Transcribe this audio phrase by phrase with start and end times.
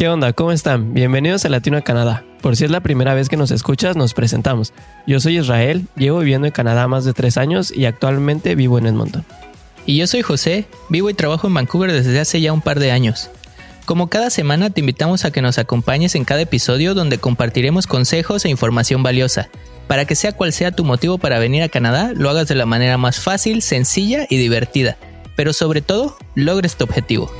[0.00, 0.32] ¿Qué onda?
[0.32, 0.94] ¿Cómo están?
[0.94, 2.24] Bienvenidos a Latino a Canadá.
[2.40, 4.72] Por si es la primera vez que nos escuchas, nos presentamos.
[5.06, 8.86] Yo soy Israel, llevo viviendo en Canadá más de tres años y actualmente vivo en
[8.86, 9.26] Edmonton.
[9.84, 12.92] Y yo soy José, vivo y trabajo en Vancouver desde hace ya un par de
[12.92, 13.28] años.
[13.84, 18.46] Como cada semana te invitamos a que nos acompañes en cada episodio donde compartiremos consejos
[18.46, 19.50] e información valiosa,
[19.86, 22.64] para que sea cual sea tu motivo para venir a Canadá, lo hagas de la
[22.64, 24.96] manera más fácil, sencilla y divertida,
[25.36, 27.30] pero sobre todo, logres tu objetivo.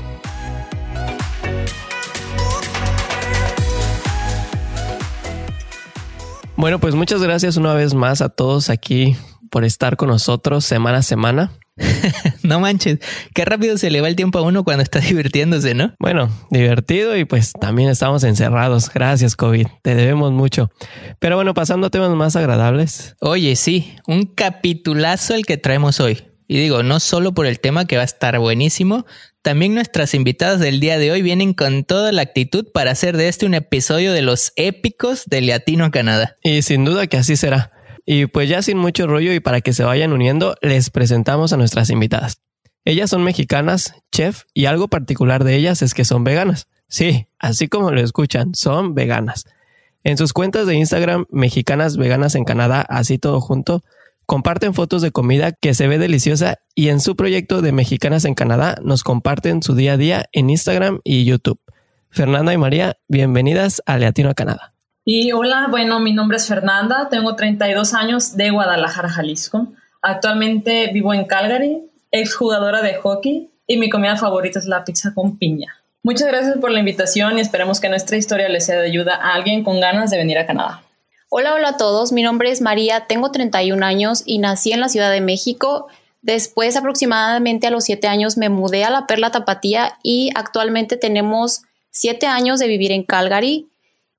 [6.61, 9.15] Bueno, pues muchas gracias una vez más a todos aquí
[9.49, 11.51] por estar con nosotros semana a semana.
[12.43, 12.99] no manches,
[13.33, 15.95] qué rápido se le va el tiempo a uno cuando está divirtiéndose, ¿no?
[15.97, 18.91] Bueno, divertido y pues también estamos encerrados.
[18.93, 19.65] Gracias, COVID.
[19.81, 20.69] Te debemos mucho.
[21.17, 23.15] Pero bueno, pasando a temas más agradables.
[23.21, 26.30] Oye, sí, un capitulazo el que traemos hoy.
[26.51, 29.05] Y digo, no solo por el tema que va a estar buenísimo,
[29.41, 33.29] también nuestras invitadas del día de hoy vienen con toda la actitud para hacer de
[33.29, 36.35] este un episodio de los épicos de Latino Canadá.
[36.43, 37.71] Y sin duda que así será.
[38.05, 41.57] Y pues ya sin mucho rollo y para que se vayan uniendo, les presentamos a
[41.57, 42.41] nuestras invitadas.
[42.83, 46.67] Ellas son mexicanas, chef, y algo particular de ellas es que son veganas.
[46.89, 49.45] Sí, así como lo escuchan, son veganas.
[50.03, 53.85] En sus cuentas de Instagram, mexicanas veganas en Canadá, así todo junto,
[54.31, 58.33] comparten fotos de comida que se ve deliciosa y en su proyecto de Mexicanas en
[58.33, 61.59] Canadá nos comparten su día a día en Instagram y YouTube.
[62.09, 64.73] Fernanda y María, bienvenidas a Latino a Canadá.
[65.03, 69.67] Y hola, bueno, mi nombre es Fernanda, tengo 32 años de Guadalajara, Jalisco.
[70.01, 75.37] Actualmente vivo en Calgary, exjugadora de hockey y mi comida favorita es la pizza con
[75.37, 75.75] piña.
[76.03, 79.33] Muchas gracias por la invitación y esperemos que nuestra historia les sea de ayuda a
[79.33, 80.83] alguien con ganas de venir a Canadá.
[81.33, 82.11] Hola, hola a todos.
[82.11, 85.87] Mi nombre es María, tengo 31 años y nací en la Ciudad de México.
[86.21, 91.61] Después, aproximadamente a los 7 años, me mudé a la Perla Tapatía y actualmente tenemos
[91.91, 93.69] 7 años de vivir en Calgary.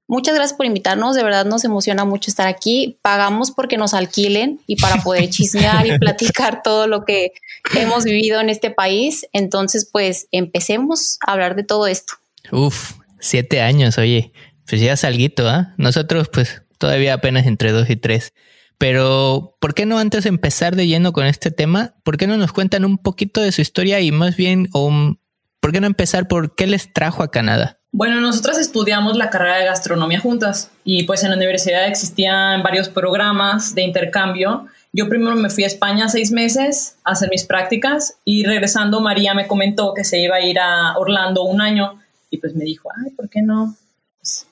[0.09, 2.97] Muchas gracias por invitarnos, de verdad nos emociona mucho estar aquí.
[3.03, 7.33] Pagamos porque nos alquilen y para poder chismear y platicar todo lo que
[7.77, 9.27] hemos vivido en este país.
[9.35, 12.15] Entonces, pues empecemos a hablar de todo esto.
[12.51, 14.33] Uf, siete años, oye,
[14.67, 15.75] pues ya salguito, ¿ah?
[15.77, 18.35] Nosotros, pues todavía apenas entre dos y tres.
[18.77, 21.95] Pero, ¿por qué no antes de empezar de lleno con este tema?
[22.03, 25.81] ¿Por qué no nos cuentan un poquito de su historia y más bien, ¿por qué
[25.81, 27.79] no empezar por qué les trajo a Canadá?
[27.93, 32.89] Bueno, nosotras estudiamos la carrera de gastronomía juntas y pues en la universidad existían varios
[32.89, 34.67] programas de intercambio.
[34.93, 39.35] Yo primero me fui a España seis meses a hacer mis prácticas y regresando María
[39.35, 42.89] me comentó que se iba a ir a Orlando un año y pues me dijo,
[43.05, 43.77] ay, ¿por qué no?
[44.19, 44.49] Pues,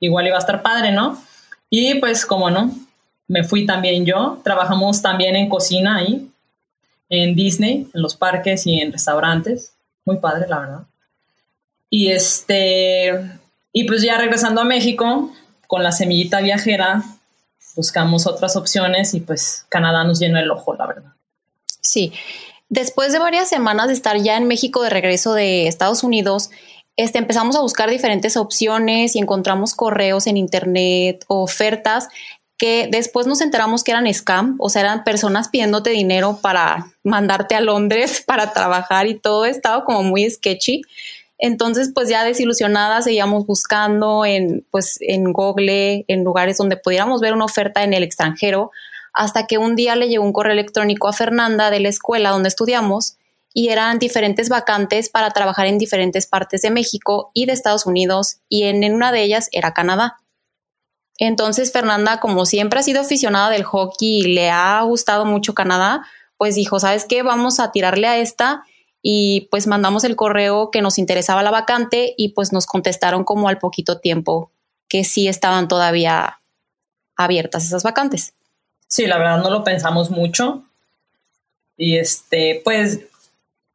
[0.00, 1.22] igual iba a estar padre, ¿no?
[1.74, 2.70] Y pues, como no,
[3.28, 4.38] me fui también yo.
[4.44, 6.30] Trabajamos también en cocina ahí,
[7.08, 9.72] en Disney, en los parques y en restaurantes.
[10.04, 10.82] Muy padre, la verdad.
[11.88, 13.10] Y este,
[13.72, 15.32] y pues ya regresando a México,
[15.66, 17.04] con la semillita viajera,
[17.74, 21.12] buscamos otras opciones y pues Canadá nos llenó el ojo, la verdad.
[21.80, 22.12] Sí.
[22.68, 26.50] Después de varias semanas de estar ya en México de regreso de Estados Unidos,
[26.96, 32.08] este, empezamos a buscar diferentes opciones y encontramos correos en internet, ofertas
[32.62, 37.56] que después nos enteramos que eran scam, o sea, eran personas pidiéndote dinero para mandarte
[37.56, 40.82] a Londres para trabajar y todo estaba como muy sketchy.
[41.38, 47.32] Entonces, pues ya desilusionadas seguíamos buscando en, pues, en Google, en lugares donde pudiéramos ver
[47.32, 48.70] una oferta en el extranjero,
[49.12, 52.48] hasta que un día le llegó un correo electrónico a Fernanda de la escuela donde
[52.48, 53.16] estudiamos
[53.54, 58.38] y eran diferentes vacantes para trabajar en diferentes partes de México y de Estados Unidos
[58.48, 60.16] y en, una de ellas era Canadá.
[61.18, 66.06] Entonces Fernanda, como siempre ha sido aficionada del hockey y le ha gustado mucho Canadá,
[66.36, 67.22] pues dijo, ¿sabes qué?
[67.22, 68.64] Vamos a tirarle a esta
[69.02, 73.48] y pues mandamos el correo que nos interesaba la vacante y pues nos contestaron como
[73.48, 74.50] al poquito tiempo
[74.88, 76.40] que sí estaban todavía
[77.16, 78.34] abiertas esas vacantes.
[78.88, 80.64] Sí, la verdad no lo pensamos mucho.
[81.76, 83.00] Y este, pues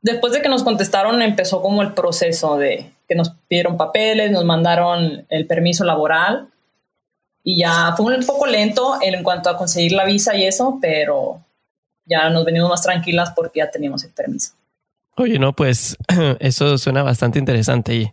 [0.02, 4.46] después de que nos contestaron empezó como el proceso de que nos pidieron papeles, nos
[4.46, 6.50] mandaron el permiso laboral
[7.44, 11.42] y ya fue un poco lento en cuanto a conseguir la visa y eso, pero
[12.06, 14.54] ya nos venimos más tranquilas porque ya teníamos el permiso.
[15.16, 15.98] Oye, no, pues
[16.40, 18.12] eso suena bastante interesante y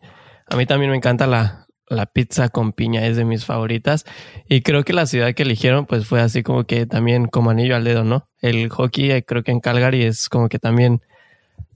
[0.49, 4.05] a mí también me encanta la, la pizza con piña, es de mis favoritas
[4.49, 7.77] y creo que la ciudad que eligieron pues fue así como que también como anillo
[7.77, 8.29] al dedo, ¿no?
[8.41, 11.03] El hockey eh, creo que en Calgary es como que también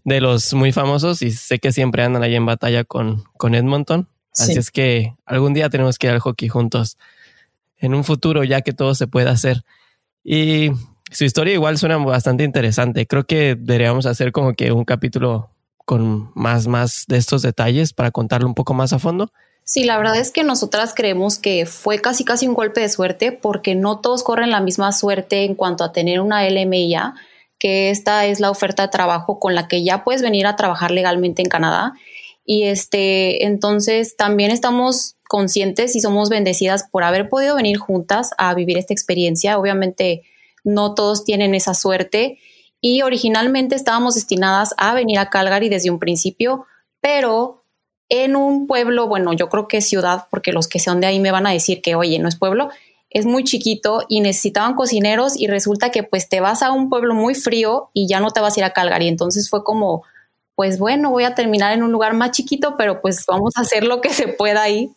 [0.08, 4.08] de los muy famosos y sé que siempre andan ahí en batalla con, con Edmonton.
[4.36, 6.96] Así es que algún día tenemos que ir al hockey juntos.
[7.76, 9.64] En un futuro, ya que todo se pueda hacer.
[10.24, 10.70] Y
[11.10, 13.06] su historia igual suena bastante interesante.
[13.06, 15.50] Creo que deberíamos hacer como que un capítulo
[15.84, 19.32] con más, más de estos detalles para contarlo un poco más a fondo.
[19.64, 23.32] Sí, la verdad es que nosotras creemos que fue casi casi un golpe de suerte
[23.32, 27.14] porque no todos corren la misma suerte en cuanto a tener una LMIA,
[27.58, 30.90] que esta es la oferta de trabajo con la que ya puedes venir a trabajar
[30.90, 31.92] legalmente en Canadá.
[32.44, 38.54] Y este, entonces también estamos conscientes y somos bendecidas por haber podido venir juntas a
[38.54, 39.58] vivir esta experiencia.
[39.58, 40.22] Obviamente
[40.64, 42.38] no todos tienen esa suerte
[42.80, 46.64] y originalmente estábamos destinadas a venir a Calgary desde un principio,
[47.00, 47.64] pero
[48.08, 51.20] en un pueblo, bueno, yo creo que es ciudad, porque los que son de ahí
[51.20, 52.70] me van a decir que, oye, no es pueblo,
[53.10, 57.14] es muy chiquito y necesitaban cocineros y resulta que pues te vas a un pueblo
[57.14, 59.08] muy frío y ya no te vas a ir a Calgary.
[59.08, 60.04] Entonces fue como,
[60.54, 63.84] pues bueno, voy a terminar en un lugar más chiquito, pero pues vamos a hacer
[63.84, 64.90] lo que se pueda ahí.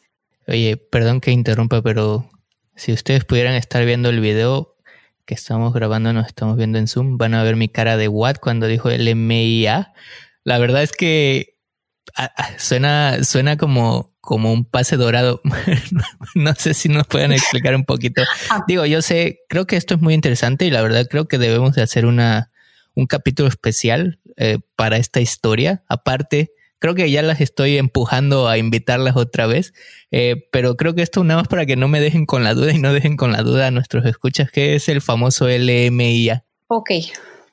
[0.48, 2.26] Oye, perdón que interrumpa, pero
[2.76, 4.76] si ustedes pudieran estar viendo el video
[5.26, 8.38] que estamos grabando, nos estamos viendo en Zoom, van a ver mi cara de what
[8.42, 9.94] cuando dijo el MIA.
[10.44, 11.56] La verdad es que
[12.58, 15.42] suena, suena como, como un pase dorado.
[16.36, 18.22] no sé si nos pueden explicar un poquito.
[18.68, 21.76] Digo, yo sé, creo que esto es muy interesante y la verdad creo que debemos
[21.76, 22.52] de hacer una,
[22.94, 25.84] un capítulo especial eh, para esta historia.
[25.90, 29.74] Aparte, creo que ya las estoy empujando a invitarlas otra vez,
[30.12, 32.72] eh, pero creo que esto nada más para que no me dejen con la duda
[32.72, 36.44] y no dejen con la duda a nuestros escuchas, que es el famoso LMIA.
[36.68, 36.92] Ok,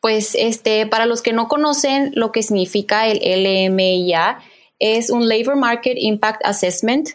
[0.01, 4.39] pues este, para los que no conocen lo que significa el LMIA,
[4.79, 7.09] es un Labor Market Impact Assessment,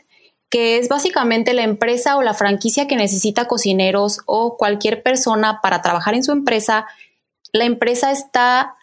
[0.50, 5.82] que es básicamente la empresa o la franquicia que necesita cocineros o cualquier persona para
[5.82, 6.86] trabajar en su empresa.
[7.52, 8.76] La empresa está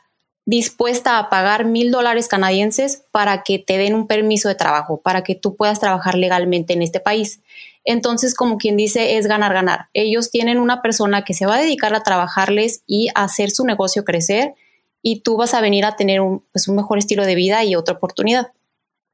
[0.46, 5.22] dispuesta a pagar mil dólares canadienses para que te den un permiso de trabajo, para
[5.22, 7.40] que tú puedas trabajar legalmente en este país.
[7.84, 9.88] Entonces, como quien dice, es ganar, ganar.
[9.94, 14.04] Ellos tienen una persona que se va a dedicar a trabajarles y hacer su negocio
[14.04, 14.54] crecer
[15.02, 17.76] y tú vas a venir a tener un, pues, un mejor estilo de vida y
[17.76, 18.52] otra oportunidad.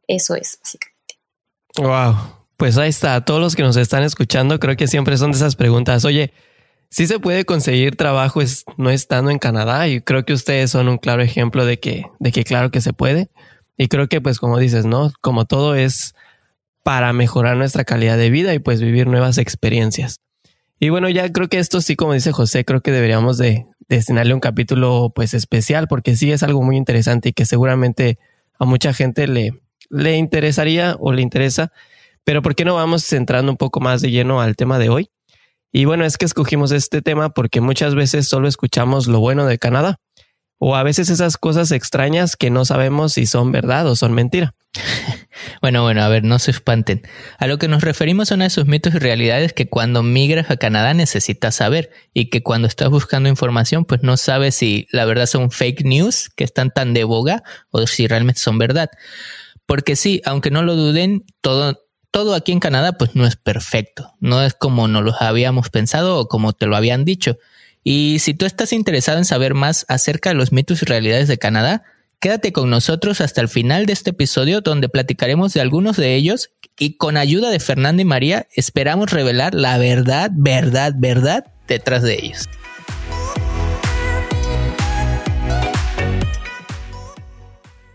[0.07, 0.97] Eso es, básicamente.
[1.77, 2.37] Wow.
[2.57, 3.25] Pues ahí está.
[3.25, 6.05] Todos los que nos están escuchando, creo que siempre son de esas preguntas.
[6.05, 6.33] Oye,
[6.91, 10.89] sí se puede conseguir trabajo es, no estando en Canadá y creo que ustedes son
[10.89, 13.29] un claro ejemplo de que, de que claro que se puede.
[13.77, 15.13] Y creo que pues como dices, ¿no?
[15.21, 16.15] Como todo es
[16.83, 20.21] para mejorar nuestra calidad de vida y pues vivir nuevas experiencias.
[20.79, 24.35] Y bueno, ya creo que esto sí, como dice José, creo que deberíamos de destinarle
[24.35, 28.19] un capítulo pues especial porque sí es algo muy interesante y que seguramente
[28.59, 29.61] a mucha gente le,
[29.91, 31.73] le interesaría o le interesa.
[32.25, 35.11] Pero ¿por qué no vamos centrando un poco más de lleno al tema de hoy?
[35.73, 39.59] Y bueno, es que escogimos este tema porque muchas veces solo escuchamos lo bueno de
[39.59, 40.01] Canadá
[40.59, 44.55] o a veces esas cosas extrañas que no sabemos si son verdad o son mentira.
[45.61, 47.03] Bueno, bueno, a ver, no se espanten.
[47.39, 50.57] A lo que nos referimos son a esos mitos y realidades que cuando migras a
[50.57, 55.27] Canadá necesitas saber y que cuando estás buscando información pues no sabes si la verdad
[55.27, 58.89] son fake news que están tan de boga o si realmente son verdad.
[59.67, 64.15] Porque sí, aunque no lo duden, todo, todo aquí en Canadá pues no es perfecto,
[64.21, 67.37] no es como nos lo habíamos pensado o como te lo habían dicho.
[67.83, 71.39] Y si tú estás interesado en saber más acerca de los mitos y realidades de
[71.39, 71.85] Canadá,
[72.21, 76.51] quédate con nosotros hasta el final de este episodio donde platicaremos de algunos de ellos
[76.79, 82.15] y con ayuda de Fernanda y María esperamos revelar la verdad, verdad, verdad detrás de
[82.15, 82.49] ellos.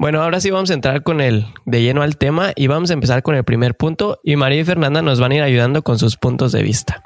[0.01, 2.93] Bueno, ahora sí vamos a entrar con el de lleno al tema y vamos a
[2.93, 5.99] empezar con el primer punto y María y Fernanda nos van a ir ayudando con
[5.99, 7.03] sus puntos de vista.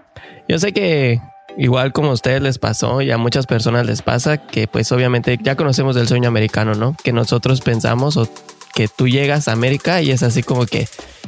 [0.48, 1.20] Yo sé que
[1.58, 5.38] igual como a ustedes les pasó y a muchas personas les pasa que pues obviamente
[5.44, 6.96] ya conocemos del sueño americano, ¿no?
[7.04, 8.30] Que nosotros pensamos o
[8.74, 10.88] que tú llegas a América y es así como que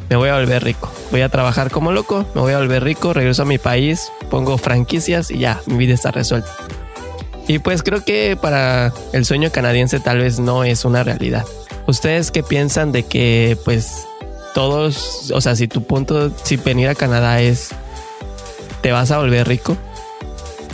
[0.10, 3.12] me voy a volver rico, voy a trabajar como loco, me voy a volver rico,
[3.12, 6.50] regreso a mi país, pongo franquicias y ya, mi vida está resuelta.
[7.48, 11.46] Y pues creo que para el sueño canadiense tal vez no es una realidad.
[11.88, 14.06] ¿Ustedes qué piensan de que pues
[14.54, 17.70] todos, o sea, si tu punto, si venir a Canadá es,
[18.82, 19.78] te vas a volver rico?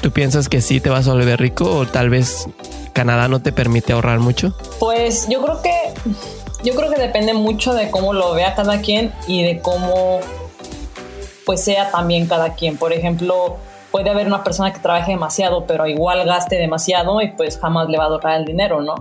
[0.02, 2.48] ¿Tú piensas que sí te vas a volver rico o tal vez
[2.94, 4.58] Canadá no te permite ahorrar mucho?
[4.80, 5.74] Pues yo creo que,
[6.64, 10.20] yo creo que depende mucho de cómo lo vea cada quien y de cómo
[11.46, 12.78] pues sea también cada quien.
[12.78, 13.58] Por ejemplo,
[13.94, 18.00] puede haber una persona que trabaje demasiado, pero igual gaste demasiado y pues jamás le
[18.00, 18.96] va a ahorrar el dinero, ¿no?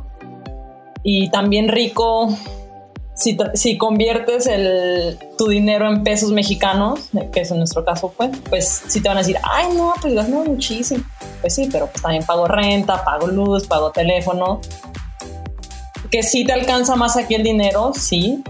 [1.02, 2.28] Y también rico,
[3.14, 8.32] si, si conviertes el, tu dinero en pesos mexicanos, que es en nuestro caso, pues,
[8.50, 11.02] pues sí te van a decir, ay, no, pues gasto muchísimo.
[11.40, 14.60] Pues sí, pero pues también pago renta, pago luz, pago teléfono.
[16.10, 18.44] Que sí te alcanza más aquí el dinero, sí,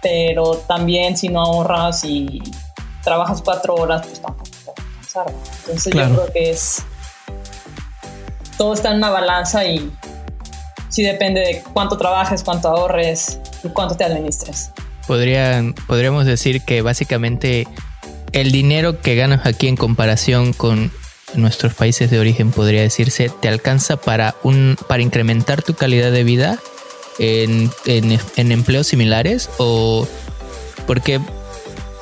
[0.00, 2.40] pero también si no ahorras y
[3.02, 4.53] trabajas cuatro horas, pues tampoco
[5.66, 6.82] entonces yo creo que es...
[8.56, 9.92] Todo está en una balanza y
[10.88, 14.70] sí depende de cuánto trabajes, cuánto ahorres y cuánto te administres.
[15.06, 17.66] Podrían, podríamos decir que básicamente
[18.32, 20.92] el dinero que ganas aquí en comparación con
[21.34, 26.24] nuestros países de origen, podría decirse, te alcanza para, un, para incrementar tu calidad de
[26.24, 26.58] vida
[27.18, 30.06] en, en, empleos similares o
[30.86, 31.20] porque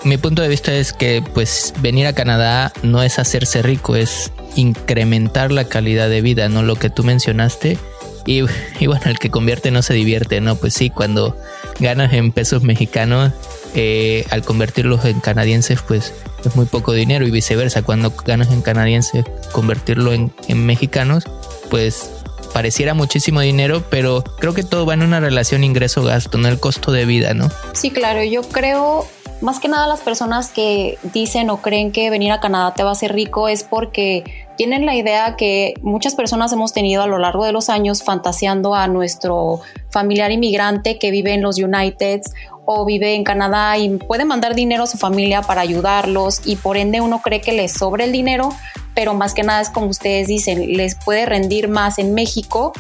[0.05, 4.33] mi punto de vista es que pues venir a Canadá no es hacerse rico, es
[4.57, 6.63] incrementar la calidad de vida, ¿no?
[6.63, 7.79] Lo que tú mencionaste.
[8.25, 8.45] Y,
[8.79, 10.57] y bueno, el que convierte no se divierte, ¿no?
[10.57, 11.37] Pues sí, cuando
[11.81, 13.33] ganas en pesos mexicanos,
[13.75, 16.13] eh, al convertirlos en canadienses, pues
[16.45, 17.83] es muy poco dinero y viceversa.
[17.83, 21.25] Cuando ganas en canadienses, convertirlo en, en mexicanos,
[21.71, 22.11] pues
[22.53, 26.93] pareciera muchísimo dinero, pero creo que todo va en una relación ingreso-gasto, no el costo
[26.93, 27.49] de vida, ¿no?
[27.73, 29.07] Sí, claro, yo creo
[29.43, 32.91] más que nada las personas que dicen o creen que venir a Canadá te va
[32.91, 34.23] a hacer rico es porque
[34.57, 38.75] tienen la idea que muchas personas hemos tenido a lo largo de los años fantaseando
[38.75, 42.33] a nuestro familiar inmigrante que vive en los Uniteds
[42.65, 46.77] o vive en Canadá y puede mandar dinero a su familia para ayudarlos y por
[46.77, 48.51] ende uno cree que les sobra el dinero,
[48.95, 52.73] pero más que nada es como ustedes dicen, les puede rendir más en México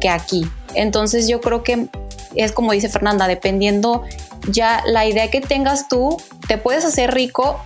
[0.00, 0.46] que aquí.
[0.74, 1.88] Entonces yo creo que
[2.34, 4.04] es como dice Fernanda, dependiendo
[4.48, 6.16] ya la idea que tengas tú,
[6.48, 7.60] te puedes hacer rico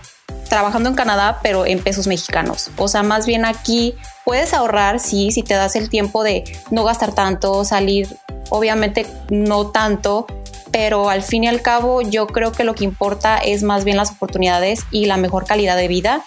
[0.49, 2.69] trabajando en Canadá, pero en pesos mexicanos.
[2.77, 6.83] O sea, más bien aquí puedes ahorrar, sí, si te das el tiempo de no
[6.83, 8.15] gastar tanto, salir,
[8.49, 10.27] obviamente no tanto,
[10.75, 13.95] pero al fin y al cabo yo creo que lo que importa es más bien
[13.95, 16.25] las oportunidades y la mejor calidad de vida.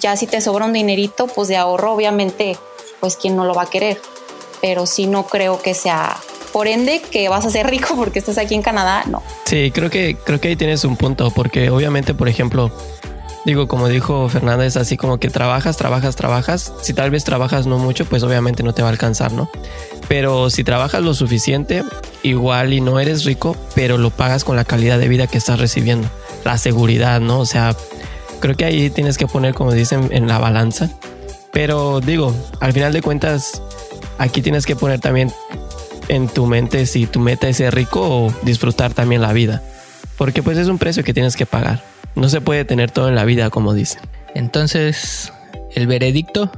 [0.00, 2.56] Ya si te sobra un dinerito, pues de ahorro, obviamente,
[2.98, 4.00] pues quién no lo va a querer.
[4.62, 6.16] Pero sí no creo que sea
[6.50, 9.22] por ende que vas a ser rico porque estás aquí en Canadá, no.
[9.44, 12.72] Sí, creo que, creo que ahí tienes un punto, porque obviamente, por ejemplo,
[13.44, 16.72] digo, como dijo Fernández, así como que trabajas, trabajas, trabajas.
[16.82, 19.50] Si tal vez trabajas no mucho, pues obviamente no te va a alcanzar, ¿no?
[20.08, 21.84] Pero si trabajas lo suficiente,
[22.22, 25.58] igual y no eres rico, pero lo pagas con la calidad de vida que estás
[25.58, 26.08] recibiendo.
[26.44, 27.40] La seguridad, ¿no?
[27.40, 27.76] O sea,
[28.40, 30.90] creo que ahí tienes que poner, como dicen, en la balanza.
[31.52, 33.62] Pero digo, al final de cuentas,
[34.18, 35.32] aquí tienes que poner también
[36.08, 39.62] en tu mente si tu meta es ser rico o disfrutar también la vida.
[40.20, 41.82] Porque pues es un precio que tienes que pagar.
[42.14, 44.02] No se puede tener todo en la vida, como dicen.
[44.34, 45.32] Entonces,
[45.74, 46.52] ¿el veredicto?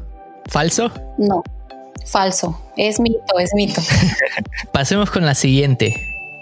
[0.46, 0.90] ¿Falso?
[1.16, 1.44] No,
[2.04, 2.60] falso.
[2.76, 3.80] Es mito, es mito.
[4.72, 5.94] Pasemos con la siguiente.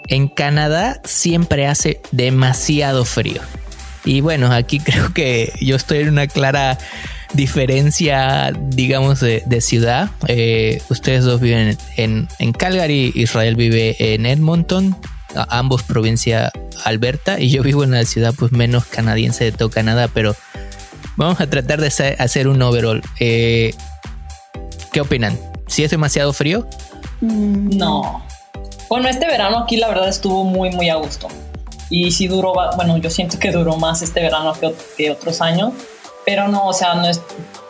[0.07, 3.43] En Canadá siempre hace demasiado frío.
[4.03, 6.79] Y bueno, aquí creo que yo estoy en una clara
[7.33, 10.09] diferencia, digamos, de, ciudad.
[10.27, 14.97] Eh, ustedes dos viven en, en, Calgary, Israel vive en Edmonton,
[15.35, 16.51] ambos provincia
[16.83, 20.35] Alberta, y yo vivo en la ciudad pues menos canadiense de todo Canadá, pero
[21.15, 21.87] vamos a tratar de
[22.19, 23.01] hacer un overall.
[23.19, 23.73] Eh,
[24.91, 25.39] ¿Qué opinan?
[25.67, 26.67] ¿Si es demasiado frío?
[27.21, 28.25] Mm, no.
[28.89, 31.27] Bueno, este verano aquí la verdad estuvo muy, muy a gusto.
[31.89, 35.73] Y si duró, bueno, yo siento que duró más este verano que, que otros años
[36.25, 37.21] pero no, o sea, no es,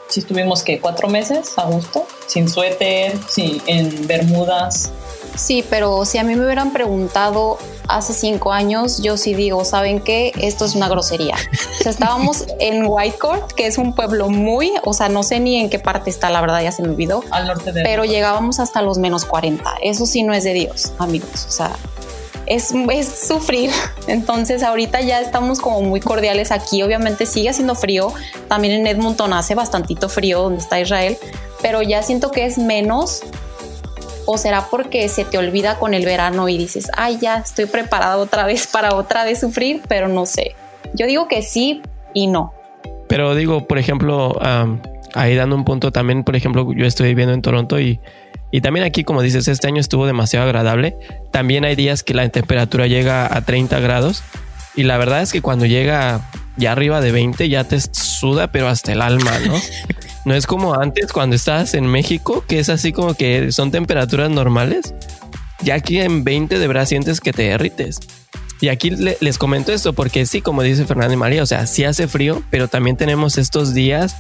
[0.10, 4.92] si estuvimos que cuatro meses a gusto, sin suéter, sin, en bermudas.
[5.36, 7.58] Sí, pero si a mí me hubieran preguntado
[7.88, 10.32] hace cinco años, yo sí digo, ¿saben qué?
[10.40, 11.36] Esto es una grosería.
[11.36, 15.60] O sea, estábamos en Whitecourt, que es un pueblo muy, o sea, no sé ni
[15.60, 17.24] en qué parte está, la verdad ya se me olvidó.
[17.32, 17.84] Al norte de...
[17.84, 19.70] Pero llegábamos hasta los menos 40.
[19.82, 21.46] Eso sí no es de Dios, amigos.
[21.48, 21.72] O sea,
[22.46, 23.72] es, es, sufrir.
[24.08, 26.84] Entonces ahorita ya estamos como muy cordiales aquí.
[26.84, 28.14] Obviamente sigue haciendo frío.
[28.48, 31.18] También en Edmonton hace bastantito frío donde está Israel,
[31.62, 33.22] pero ya siento que es menos.
[34.34, 38.16] ¿O será porque se te olvida con el verano y dices, ay, ya estoy preparada
[38.16, 39.82] otra vez para otra vez sufrir?
[39.90, 40.56] Pero no sé.
[40.94, 41.82] Yo digo que sí
[42.14, 42.54] y no.
[43.10, 44.40] Pero digo, por ejemplo,
[45.14, 48.00] ahí dando un punto también, por ejemplo, yo estoy viviendo en Toronto y
[48.52, 50.98] y también aquí, como dices, este año estuvo demasiado agradable.
[51.32, 54.24] También hay días que la temperatura llega a 30 grados.
[54.76, 58.68] Y la verdad es que cuando llega ya arriba de 20 ya te suda, pero
[58.68, 59.56] hasta el alma, ¿no?
[60.26, 64.30] No es como antes cuando estabas en México, que es así como que son temperaturas
[64.30, 64.94] normales.
[65.64, 68.00] Ya aquí en 20 de verdad sientes que te derrites.
[68.62, 71.84] Y aquí les comento esto porque sí, como dice Fernando y María, o sea, sí
[71.84, 74.16] hace frío, pero también tenemos estos días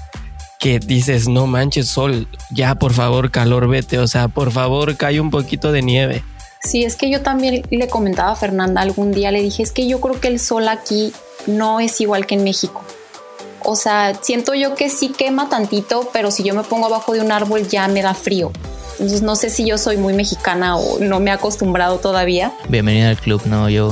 [0.59, 5.19] que dices, no manches sol, ya por favor calor vete, o sea, por favor cae
[5.19, 6.23] un poquito de nieve.
[6.63, 9.87] Sí, es que yo también le comentaba a Fernanda algún día, le dije, es que
[9.87, 11.13] yo creo que el sol aquí
[11.47, 12.83] no es igual que en México.
[13.63, 17.21] O sea, siento yo que sí quema tantito, pero si yo me pongo abajo de
[17.21, 18.51] un árbol ya me da frío.
[19.21, 22.53] No sé si yo soy muy mexicana o no me he acostumbrado todavía.
[22.69, 23.89] Bienvenida al club, no, yo,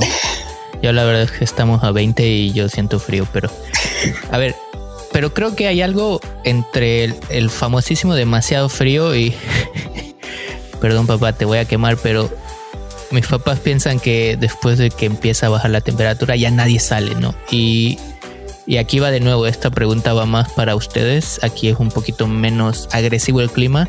[0.82, 3.50] yo la verdad es que estamos a 20 y yo siento frío, pero
[4.30, 4.54] a ver,
[5.12, 9.34] pero creo que hay algo entre el, famosísimo demasiado frío y...
[10.80, 12.30] Perdón papá, te voy a quemar, pero
[13.10, 17.14] mis papás piensan que después de que empieza a bajar la temperatura ya nadie sale,
[17.16, 17.34] ¿no?
[17.50, 17.98] Y,
[18.70, 21.40] y aquí va de nuevo, esta pregunta va más para ustedes.
[21.42, 23.88] Aquí es un poquito menos agresivo el clima.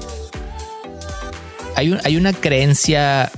[1.75, 3.31] Hay, una creencia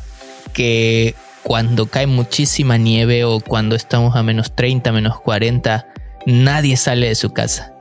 [0.53, 5.85] que cuando cae muchísima nieve o cuando estamos a menos 30, menos 40,
[6.25, 7.73] nadie sale de su casa.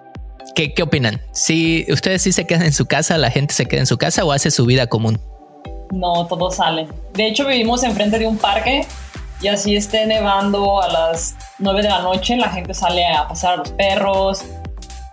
[0.56, 1.20] ¿Qué, qué opinan?
[1.30, 4.24] Si ustedes sí se quedan en su casa, la gente se queda en su casa
[4.24, 5.20] o hace su vida común.
[5.92, 6.88] No, todos salen.
[7.14, 8.88] De hecho, vivimos enfrente de un parque
[9.42, 13.54] y así esté nevando a las 9 de la noche, la gente sale a pasar
[13.54, 14.44] a los perros.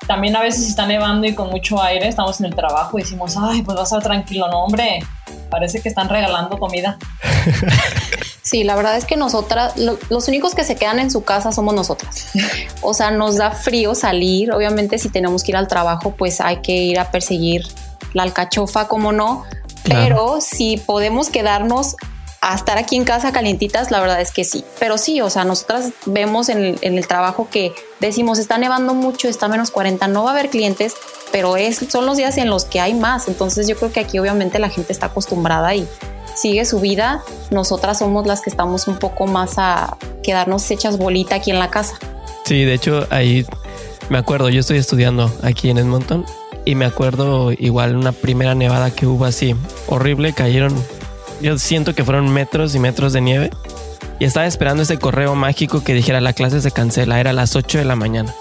[0.08, 3.36] También a veces está nevando y con mucho aire, estamos en el trabajo y decimos,
[3.38, 5.00] ay, pues va a estar tranquilo, no, hombre.
[5.50, 6.98] Parece que están regalando comida.
[8.42, 11.52] Sí, la verdad es que nosotras, lo, los únicos que se quedan en su casa
[11.52, 12.32] somos nosotras.
[12.82, 14.52] O sea, nos da frío salir.
[14.52, 17.68] Obviamente, si tenemos que ir al trabajo, pues hay que ir a perseguir
[18.14, 19.44] la alcachofa, como no.
[19.84, 20.02] Claro.
[20.02, 21.96] Pero si podemos quedarnos
[22.42, 24.64] a estar aquí en casa calientitas, la verdad es que sí.
[24.80, 29.48] Pero sí, o sea, nosotras vemos en el, trabajo que decimos, está nevando mucho, está
[29.48, 30.94] menos 40, no va a haber clientes,
[31.32, 33.28] pero es, son los días en los que hay más.
[33.28, 35.88] Entonces yo creo que aquí obviamente la gente está acostumbrada y
[36.36, 37.24] sigue su vida.
[37.52, 41.70] Nosotras somos las que estamos un poco más a quedarnos hechas bolita aquí en la
[41.70, 42.00] casa.
[42.46, 43.46] Sí, de hecho ahí
[44.10, 46.26] me acuerdo, yo estoy estudiando aquí en Edmonton
[46.66, 49.56] y me acuerdo igual una primera nevada que hubo así
[49.88, 50.76] horrible, cayeron,
[51.42, 53.50] yo siento que fueron metros y metros de nieve
[54.20, 57.78] y estaba esperando ese correo mágico que dijera la clase se cancela, era las 8
[57.78, 58.34] de la mañana.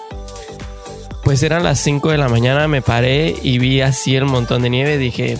[1.22, 4.70] Pues eran las 5 de la mañana, me paré y vi así el montón de
[4.70, 5.38] nieve, dije,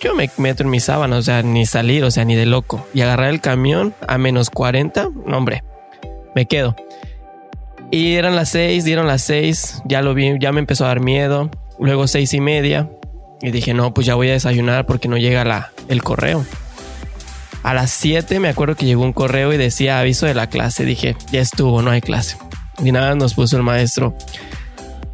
[0.00, 2.86] yo me meto en mi sábana, o sea, ni salir, o sea, ni de loco.
[2.94, 5.62] Y agarrar el camión a menos 40, no, hombre,
[6.34, 6.74] me quedo.
[7.90, 11.00] Y eran las 6, dieron las 6, ya lo vi, ya me empezó a dar
[11.00, 11.50] miedo.
[11.80, 12.90] Luego seis y media.
[13.40, 16.44] Y dije, no, pues ya voy a desayunar porque no llega la, el correo.
[17.62, 20.84] A las 7 me acuerdo que llegó un correo y decía aviso de la clase.
[20.84, 22.36] Dije, ya estuvo, no hay clase.
[22.82, 24.16] Y nada, nos puso el maestro.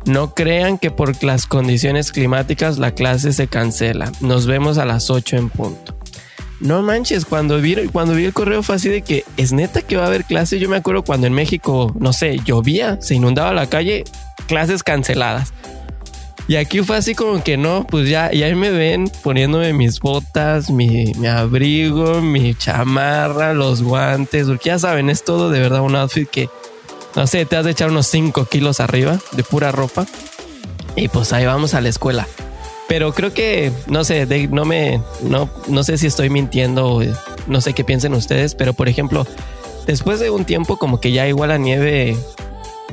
[0.05, 4.13] No crean que por las condiciones climáticas la clase se cancela.
[4.21, 5.97] Nos vemos a las 8 en punto.
[6.61, 9.97] No manches, cuando vi, cuando vi el correo fue así de que es neta que
[9.97, 10.59] va a haber clase.
[10.59, 14.05] Yo me acuerdo cuando en México, no sé, llovía, se inundaba la calle,
[14.47, 15.53] clases canceladas.
[16.49, 20.71] Y aquí fue así como que no, pues ya, ya me ven poniéndome mis botas,
[20.71, 26.29] mi, abrigo, mi chamarra, los guantes, porque ya saben, es todo de verdad un outfit
[26.29, 26.49] que,
[27.17, 30.07] no sé, te has de echar unos 5 kilos arriba de pura ropa.
[30.95, 32.29] Y pues ahí vamos a la escuela.
[32.89, 37.03] Pero creo que, no sé, no me, no, no sé si estoy mintiendo,
[37.49, 39.27] no sé qué piensen ustedes, pero por ejemplo,
[39.87, 42.17] después de un tiempo como que ya igual la nieve,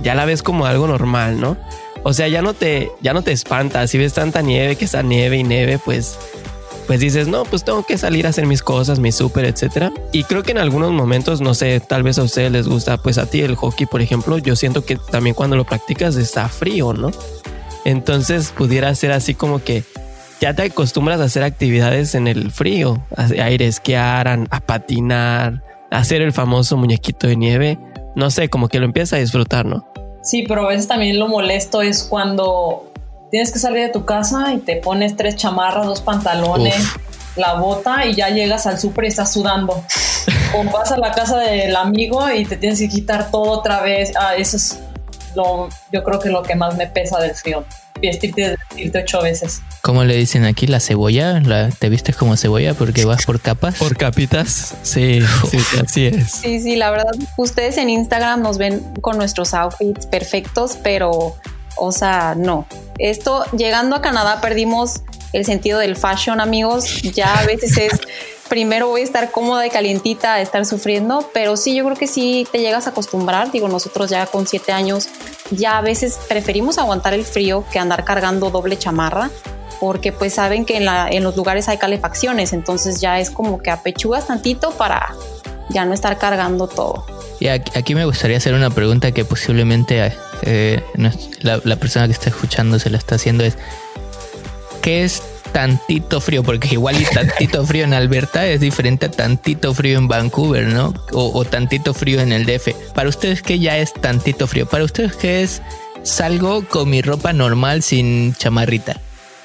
[0.01, 1.55] ya la ves como algo normal, ¿no?
[2.03, 3.87] O sea, ya no te, ya no te espanta.
[3.87, 6.19] Si ves tanta nieve, que está nieve y nieve, pues,
[6.85, 9.91] pues dices, no, pues tengo que salir a hacer mis cosas, mi súper, etcétera.
[10.11, 13.17] Y creo que en algunos momentos, no sé, tal vez a ustedes les gusta, pues
[13.17, 16.93] a ti el hockey, por ejemplo, yo siento que también cuando lo practicas está frío,
[16.93, 17.11] ¿no?
[17.85, 19.83] Entonces pudiera ser así como que
[20.41, 24.59] ya te acostumbras a hacer actividades en el frío, a, ir a esquiar, a, a
[24.59, 27.79] patinar, a hacer el famoso muñequito de nieve.
[28.15, 29.92] No sé, como que lo empiezas a disfrutar, ¿no?
[30.23, 32.91] Sí, pero a veces también lo molesto es cuando
[33.29, 36.97] tienes que salir de tu casa y te pones tres chamarras, dos pantalones, Uf.
[37.38, 39.83] la bota y ya llegas al súper y estás sudando.
[40.55, 44.13] o vas a la casa del amigo y te tienes que quitar todo otra vez.
[44.17, 44.79] Ah, eso es
[45.36, 47.65] lo, yo creo que lo que más me pesa del frío.
[48.01, 49.62] Vestirte, vestirte ocho veces.
[49.82, 50.67] ¿Cómo le dicen aquí?
[50.67, 51.39] ¿La cebolla?
[51.41, 53.75] ¿La, ¿Te vistes como cebolla porque vas por capas?
[53.75, 56.32] Por capitas, sí, sí, así es.
[56.32, 61.36] Sí, sí, la verdad, ustedes en Instagram nos ven con nuestros outfits perfectos, pero,
[61.75, 62.65] o sea, no.
[62.99, 65.01] Esto, llegando a Canadá, perdimos
[65.33, 67.01] el sentido del fashion, amigos.
[67.01, 67.99] Ya a veces es,
[68.49, 72.47] primero voy a estar cómoda y calientita estar sufriendo, pero sí, yo creo que sí
[72.51, 73.51] te llegas a acostumbrar.
[73.51, 75.09] Digo, nosotros ya con siete años,
[75.51, 79.29] ya a veces preferimos aguantar el frío que andar cargando doble chamarra.
[79.79, 83.62] Porque pues saben que en, la, en los lugares hay calefacciones, entonces ya es como
[83.62, 85.13] que apechugas tantito para
[85.69, 87.05] ya no estar cargando todo.
[87.39, 90.81] Y aquí, aquí me gustaría hacer una pregunta que posiblemente eh,
[91.41, 93.57] la persona que está escuchando se la está haciendo es
[94.81, 96.43] ¿qué es tantito frío?
[96.43, 100.93] Porque igual y tantito frío en Alberta es diferente a tantito frío en Vancouver, ¿no?
[101.11, 102.69] O, o tantito frío en el DF.
[102.93, 104.67] Para ustedes, ¿qué ya es tantito frío?
[104.67, 105.61] Para ustedes, ¿qué es
[106.03, 108.99] salgo con mi ropa normal sin chamarrita?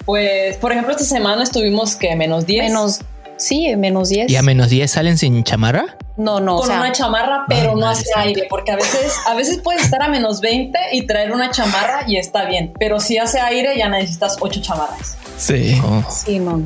[0.04, 2.64] Pues, por ejemplo, esta semana estuvimos que menos 10.
[2.64, 3.00] Menos,
[3.38, 4.30] sí, menos 10.
[4.30, 5.96] ¿Y a menos 10 salen sin chamarra?
[6.18, 8.22] No, no, o con sea, una chamarra, pero no hace santa.
[8.22, 12.04] aire, porque a veces, a veces puedes estar a menos 20 y traer una chamarra
[12.08, 15.16] y está bien, pero si hace aire ya necesitas ocho chamarras.
[15.38, 15.80] Sí.
[15.84, 16.04] Oh.
[16.10, 16.64] sí, no.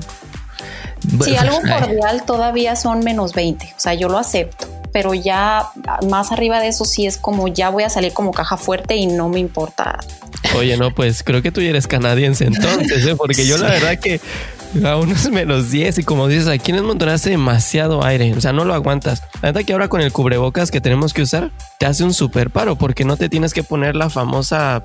[1.22, 5.68] Si algo cordial todavía son menos 20, o sea, yo lo acepto, pero ya
[6.08, 9.06] más arriba de eso sí es como ya voy a salir como caja fuerte y
[9.06, 9.98] no me importa.
[10.56, 13.16] Oye, no, pues creo que tú ya eres canadiense entonces, ¿eh?
[13.16, 14.20] porque yo la verdad que
[14.84, 18.52] a unos menos 10 y como dices, aquí en Monterrey hace demasiado aire, o sea,
[18.52, 19.22] no lo aguantas.
[19.34, 22.50] La verdad que ahora con el cubrebocas que tenemos que usar, te hace un super
[22.50, 24.82] paro porque no te tienes que poner la famosa,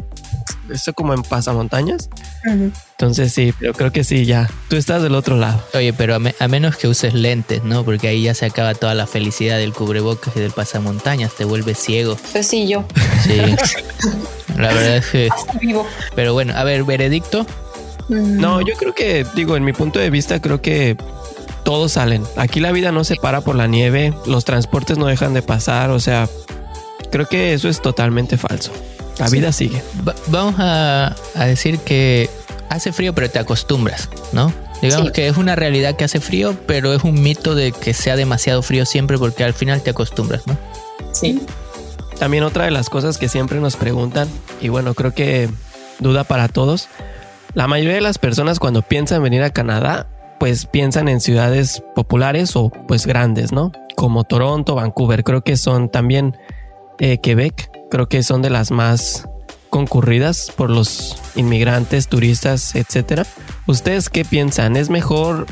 [0.70, 2.10] esto como en pasamontañas.
[2.44, 5.64] Entonces sí, pero creo que sí, ya, tú estás del otro lado.
[5.74, 7.84] Oye, pero a, menos que uses lentes, ¿no?
[7.84, 11.78] Porque ahí ya se acaba toda la felicidad del cubrebocas y del pasamontañas, te vuelves
[11.78, 12.18] ciego.
[12.32, 12.86] Pues sí, yo.
[13.24, 13.38] Sí.
[14.58, 15.30] la verdad es que...
[16.16, 17.46] Pero bueno, a ver, veredicto.
[18.10, 20.96] No, yo creo que, digo, en mi punto de vista, creo que
[21.64, 22.24] todos salen.
[22.38, 25.90] Aquí la vida no se para por la nieve, los transportes no dejan de pasar,
[25.90, 26.30] o sea,
[27.12, 28.72] creo que eso es totalmente falso.
[29.20, 29.82] La vida sigue.
[30.28, 32.30] vamos a, decir que
[32.70, 34.54] hace frío, pero te acostumbras, ¿no?
[34.82, 38.16] Digamos que es una realidad que hace frío, pero es un mito de que sea
[38.16, 40.56] demasiado frío siempre porque al final te acostumbras, ¿no?
[41.12, 41.42] Sí.
[42.20, 44.30] También otra de las cosas que siempre nos preguntan,
[44.62, 45.50] y bueno, creo que
[46.00, 46.90] duda para todos,
[47.54, 50.08] la mayoría de las personas cuando piensan venir a Canadá,
[50.40, 53.72] pues piensan en ciudades populares o pues grandes, ¿no?
[53.96, 56.38] Como Toronto, Vancouver, creo que son también
[57.00, 59.28] eh, Quebec, creo que son de las más
[59.70, 63.26] concurridas por los inmigrantes, turistas, etcétera.
[63.66, 64.76] ¿Ustedes qué piensan?
[64.76, 65.48] ¿Es mejor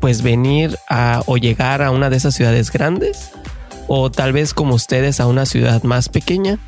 [0.00, 3.30] pues venir a o llegar a una de esas ciudades grandes
[3.86, 6.58] o tal vez como ustedes a una ciudad más pequeña?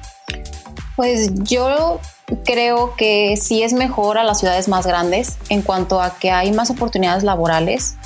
[0.97, 2.01] Pues yo
[2.45, 6.53] creo que sí es mejor a las ciudades más grandes en cuanto a que hay
[6.53, 7.97] más oportunidades laborales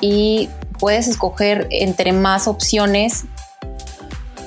[0.00, 3.26] y puedes escoger entre más opciones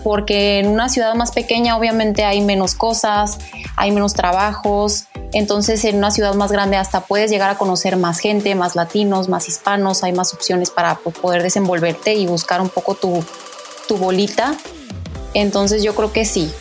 [0.04, 3.38] porque en una ciudad más pequeña obviamente hay menos cosas,
[3.78, 8.20] hay menos trabajos, entonces en una ciudad más grande hasta puedes llegar a conocer más
[8.20, 12.96] gente, más latinos, más hispanos, hay más opciones para poder desenvolverte y buscar un poco
[12.96, 13.24] tu,
[13.88, 14.56] tu bolita.
[15.34, 16.52] Entonces yo creo que sí,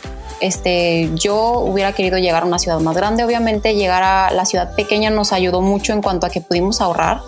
[0.42, 3.22] este, yo hubiera querido llegar a una ciudad más grande.
[3.22, 7.20] Obviamente llegar a la ciudad pequeña nos ayudó mucho en cuanto a que pudimos ahorrar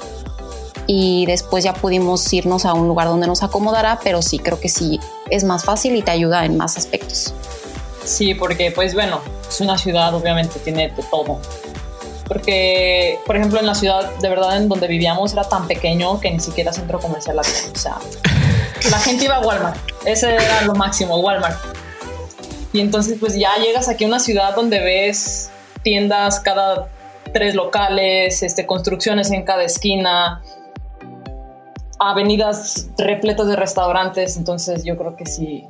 [0.88, 4.68] y después ya pudimos irnos a un lugar donde nos acomodara, pero sí creo que
[4.68, 4.98] sí
[5.30, 7.32] es más fácil y te ayuda en más aspectos.
[8.04, 11.38] Sí, porque pues bueno, es una ciudad, obviamente tiene de todo.
[12.26, 16.32] Porque, por ejemplo, en la ciudad de verdad en donde vivíamos era tan pequeño que
[16.32, 17.52] ni siquiera centro comercial había.
[17.72, 17.98] O sea,
[18.90, 19.78] la gente iba a Walmart.
[20.04, 21.83] Ese era lo máximo, Walmart.
[22.74, 25.48] Y entonces pues ya llegas aquí a una ciudad donde ves
[25.84, 26.88] tiendas cada
[27.32, 30.42] tres locales, este, construcciones en cada esquina,
[32.00, 35.68] avenidas repletas de restaurantes, entonces yo creo que sí.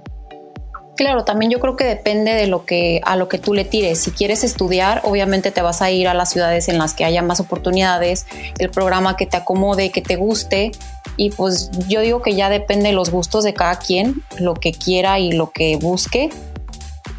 [0.97, 3.99] Claro, también yo creo que depende de lo que a lo que tú le tires.
[3.99, 7.21] Si quieres estudiar, obviamente te vas a ir a las ciudades en las que haya
[7.21, 8.27] más oportunidades,
[8.59, 10.73] el programa que te acomode, que te guste
[11.19, 14.73] y pues yo digo que ya depende de los gustos de cada quien, lo que
[14.73, 16.31] quiera y lo que busque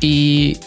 [0.06, 0.60] y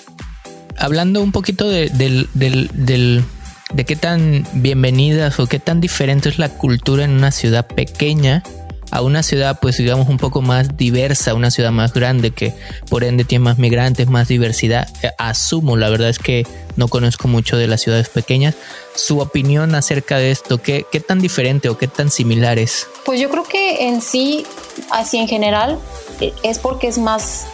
[0.77, 7.05] hablando un poquito de, de qué tan bienvenidas o qué tan diferente es la cultura
[7.05, 8.43] en una ciudad pequeña
[8.91, 12.55] a una ciudad, pues digamos, un poco más diversa, una ciudad más grande que
[12.89, 14.89] por ende tiene más migrantes, más diversidad.
[15.03, 16.47] Eh, asumo, la verdad es que
[16.77, 18.55] no conozco mucho de las ciudades pequeñas.
[18.97, 22.89] Su opinión acerca de esto, ¿qué, qué tan diferente o qué tan similar es?
[23.05, 24.47] Pues yo creo que en sí,
[24.91, 25.79] así en general,
[26.21, 27.47] eh, es porque es más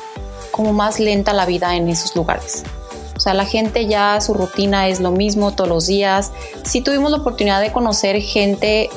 [0.55, 2.63] como más lenta la vida en esos lugares.
[3.17, 6.31] O sea, la gente ya su rutina es lo mismo todos los días.
[6.63, 8.89] Sí tuvimos la oportunidad de conocer gente,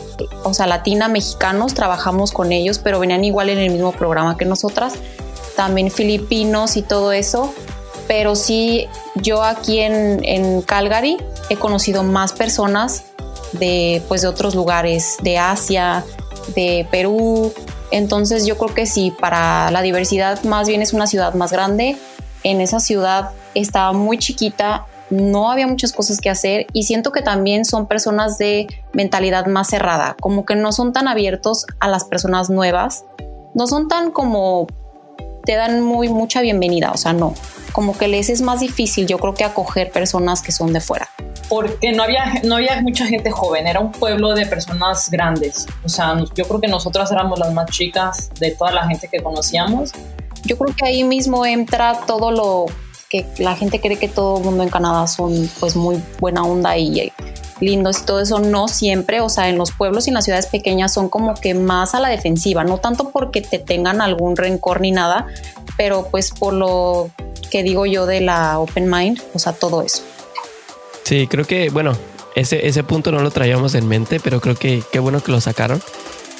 [0.43, 4.45] o sea, latina, mexicanos, trabajamos con ellos, pero venían igual en el mismo programa que
[4.45, 4.93] nosotras.
[5.55, 7.51] También filipinos y todo eso.
[8.07, 11.17] Pero sí, yo aquí en, en Calgary
[11.49, 13.05] he conocido más personas
[13.53, 16.05] de, pues, de otros lugares, de Asia,
[16.53, 17.51] de Perú,
[17.91, 21.97] entonces yo creo que sí, para la diversidad más bien es una ciudad más grande.
[22.43, 27.21] En esa ciudad estaba muy chiquita, no había muchas cosas que hacer y siento que
[27.21, 32.03] también son personas de mentalidad más cerrada, como que no son tan abiertos a las
[32.03, 33.05] personas nuevas,
[33.53, 34.67] no son tan como
[35.47, 37.33] te dan muy mucha bienvenida, o sea, no,
[37.71, 41.09] como que les es más difícil yo creo que acoger personas que son de fuera
[41.47, 45.65] porque no había, no había mucha gente joven, era un pueblo de personas grandes.
[45.85, 49.23] O sea, yo creo que nosotras éramos las más chicas de toda la gente que
[49.23, 49.93] conocíamos.
[50.43, 52.65] Yo creo que ahí mismo entra todo lo
[53.09, 56.77] que la gente cree que todo el mundo en Canadá son pues muy buena onda
[56.77, 57.11] y
[57.59, 60.47] lindos y todo eso, no siempre, o sea, en los pueblos y en las ciudades
[60.47, 64.81] pequeñas son como que más a la defensiva, no tanto porque te tengan algún rencor
[64.81, 65.27] ni nada,
[65.75, 67.09] pero pues por lo
[67.49, 70.03] que digo yo de la open mind, o sea, todo eso.
[71.03, 71.93] Sí, creo que, bueno,
[72.35, 75.41] ese, ese punto no lo traíamos en mente, pero creo que qué bueno que lo
[75.41, 75.81] sacaron.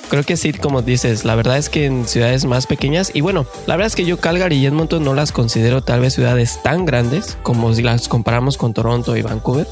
[0.10, 3.46] Creo que sí, como dices, la verdad es que en ciudades más pequeñas, y bueno,
[3.66, 6.86] la verdad es que yo Calgary y Edmonton no las considero tal vez ciudades tan
[6.86, 9.68] grandes como si las comparamos con Toronto y Vancouver,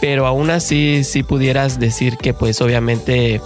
[0.00, 3.40] pero aún así sí pudieras decir que pues obviamente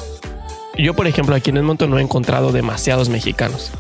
[0.77, 3.71] yo por ejemplo aquí en Edmonton no he encontrado demasiados mexicanos.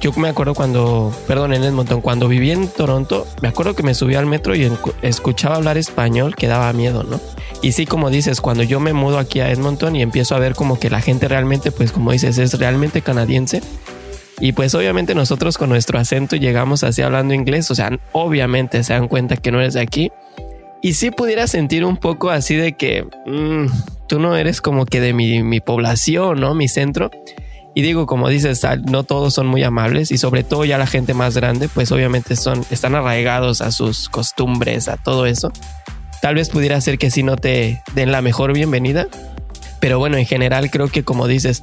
[0.00, 3.94] Yo me acuerdo cuando, perdón, en Edmonton, cuando viví en Toronto, me acuerdo que me
[3.94, 4.70] subí al metro y
[5.02, 7.20] escuchaba hablar español que daba miedo, ¿no?
[7.62, 10.54] Y sí, como dices, cuando yo me mudo aquí a Edmonton y empiezo a ver
[10.54, 13.62] como que la gente realmente, pues como dices, es realmente canadiense.
[14.38, 18.92] Y pues obviamente nosotros con nuestro acento llegamos así hablando inglés, o sea, obviamente se
[18.92, 20.12] dan cuenta que no eres de aquí.
[20.82, 23.66] Y sí pudiera sentir un poco así de que mm,
[24.06, 26.54] tú no eres como que de mi población, ¿no?
[26.54, 27.10] Mi centro.
[27.76, 31.12] Y digo, como dices, no todos son muy amables y sobre todo ya la gente
[31.12, 35.52] más grande, pues obviamente son, están arraigados a sus costumbres, a todo eso.
[36.22, 39.08] Tal vez pudiera ser que sí no te den la mejor bienvenida,
[39.78, 41.60] pero bueno, en general creo que como dices,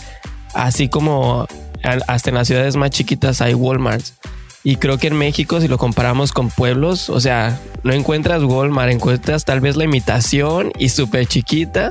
[0.53, 1.47] así como
[1.81, 4.13] hasta en las ciudades más chiquitas hay Walmarts.
[4.63, 8.91] Y creo que en México, si lo comparamos con pueblos, o sea, no encuentras Walmart,
[8.91, 11.89] encuentras tal vez la imitación y súper chiquita.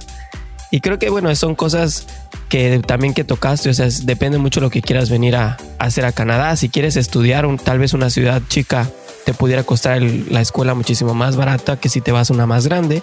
[0.73, 2.07] Y creo que, bueno, son cosas
[2.49, 6.13] que también que tocaste, o sea, depende mucho lo que quieras venir a, hacer a
[6.13, 6.57] Canadá.
[6.57, 8.89] Si quieres estudiar un, tal vez una ciudad chica,
[9.27, 12.67] te pudiera costar la escuela muchísimo más barata que si te vas a una más
[12.67, 13.03] grande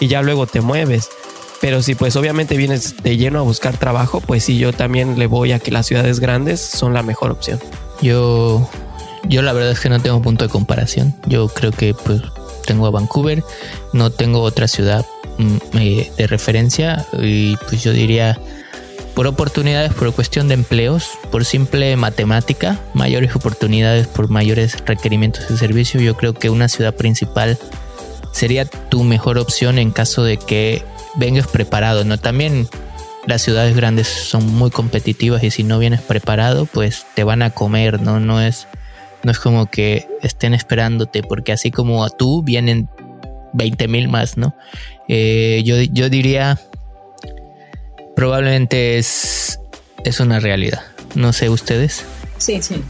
[0.00, 1.10] y ya luego te mueves.
[1.60, 5.26] Pero si pues obviamente vienes de lleno a buscar trabajo, pues sí, yo también le
[5.26, 7.60] voy a que las ciudades grandes son la mejor opción.
[8.00, 8.66] Yo,
[9.28, 11.14] yo la verdad es que no tengo punto de comparación.
[11.26, 12.22] Yo creo que pues
[12.64, 13.44] tengo a Vancouver,
[13.92, 15.04] no tengo otra ciudad
[15.38, 18.38] eh, de referencia y pues yo diría
[19.14, 25.58] por oportunidades, por cuestión de empleos, por simple matemática, mayores oportunidades por mayores requerimientos de
[25.58, 27.58] servicio, yo creo que una ciudad principal
[28.32, 30.82] sería tu mejor opción en caso de que
[31.16, 32.18] vengas preparado, ¿no?
[32.18, 32.68] También
[33.26, 37.50] las ciudades grandes son muy competitivas y si no vienes preparado, pues te van a
[37.50, 38.18] comer, ¿no?
[38.18, 38.66] No es,
[39.22, 42.88] no es como que estén esperándote, porque así como a tú vienen
[43.52, 44.54] 20 mil más, ¿no?
[45.08, 46.60] Eh, yo, yo diría
[48.14, 49.58] probablemente es,
[50.04, 50.82] es una realidad.
[51.14, 52.04] No sé ustedes.
[52.38, 52.82] Sí, sí.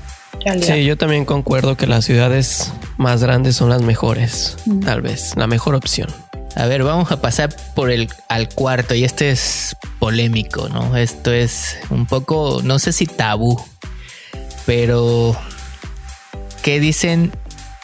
[0.61, 5.47] Sí, yo también concuerdo que las ciudades más grandes son las mejores, tal vez, la
[5.47, 6.09] mejor opción.
[6.57, 10.97] A ver, vamos a pasar por el al cuarto y este es polémico, ¿no?
[10.97, 13.63] Esto es un poco, no sé si tabú,
[14.67, 15.37] pero
[16.63, 17.33] ¿qué dicen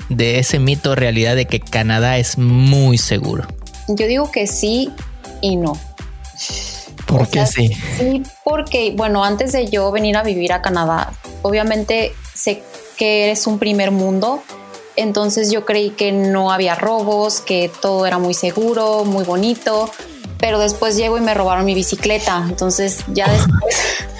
[0.08, 3.46] de ese mito realidad de que Canadá es muy seguro?
[3.88, 4.90] Yo digo que sí
[5.40, 5.78] y no.
[7.06, 7.70] ¿Por qué sí?
[7.96, 12.62] Sí, porque, bueno, antes de yo venir a vivir a Canadá, obviamente sé
[12.98, 14.42] que es un primer mundo,
[14.96, 19.90] entonces yo creí que no había robos, que todo era muy seguro, muy bonito,
[20.38, 23.76] pero después llego y me robaron mi bicicleta, entonces ya después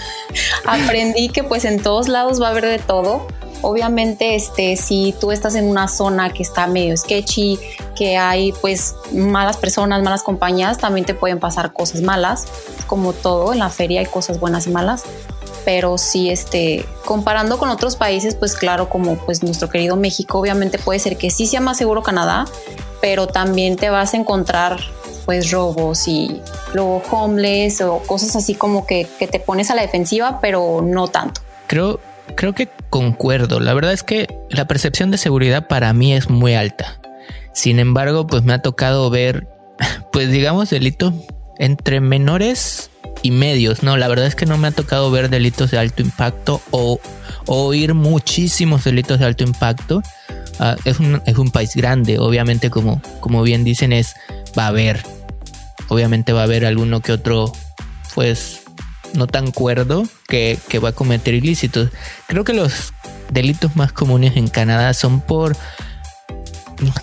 [0.64, 3.26] aprendí que pues en todos lados va a haber de todo
[3.62, 7.58] Obviamente, este, si tú estás en una zona que está medio sketchy,
[7.96, 12.46] que hay pues malas personas, malas compañías, también te pueden pasar cosas malas,
[12.86, 15.02] como todo, en la feria hay cosas buenas y malas.
[15.64, 20.78] Pero sí, este, comparando con otros países, pues claro, como pues nuestro querido México, obviamente
[20.78, 22.46] puede ser que sí sea más seguro Canadá,
[23.00, 24.78] pero también te vas a encontrar
[25.26, 26.40] pues robos y
[26.72, 31.08] luego homeless o cosas así como que, que te pones a la defensiva, pero no
[31.08, 31.42] tanto.
[31.66, 32.00] Creo,
[32.36, 33.60] creo que concuerdo.
[33.60, 37.00] La verdad es que la percepción de seguridad para mí es muy alta.
[37.52, 39.48] Sin embargo, pues me ha tocado ver,
[40.12, 41.12] pues digamos, delitos
[41.58, 42.90] entre menores
[43.22, 43.82] y medios.
[43.82, 47.00] No, la verdad es que no me ha tocado ver delitos de alto impacto o,
[47.46, 50.02] oír muchísimos delitos de alto impacto.
[50.60, 54.14] Ah, es, un, es, un, país grande, obviamente como, como bien dicen es,
[54.58, 55.04] va a haber,
[55.88, 57.52] obviamente va a haber alguno que otro,
[58.14, 58.62] pues
[59.14, 61.90] no tan cuerdo que, va a cometer ilícitos.
[62.26, 62.92] Creo que los
[63.30, 65.56] delitos más comunes en Canadá son por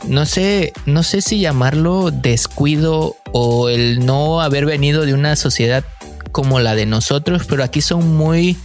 [0.08, 5.84] no sé, no sé si llamarlo descuido o el no haber venido de una sociedad
[6.32, 8.58] como la de nosotros, pero aquí son muy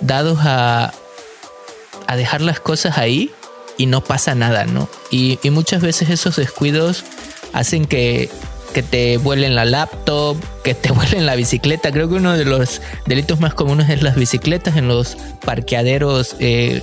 [0.00, 0.92] dados a,
[2.08, 3.30] a dejar las cosas ahí
[3.78, 4.88] y no pasa nada, ¿no?
[5.10, 7.04] Y, y muchas veces esos descuidos
[7.52, 8.28] hacen que
[8.72, 11.92] que te vuelen la laptop, que te vuelen la bicicleta.
[11.92, 16.36] Creo que uno de los delitos más comunes es las bicicletas en los parqueaderos.
[16.40, 16.82] Eh,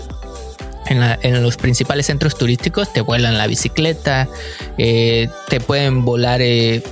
[0.88, 4.28] en, los principales centros turísticos te vuelan la bicicleta,
[4.78, 6.42] eh, te pueden volar.
[6.42, 6.84] Eh,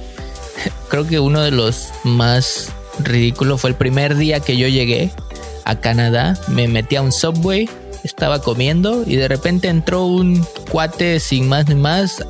[0.90, 5.12] creo que uno de los más ridículos fue el primer día que yo llegué
[5.66, 6.38] a Canadá.
[6.48, 7.70] Me metí a un subway,
[8.04, 12.24] estaba comiendo y de repente entró un cuate sin más ni más,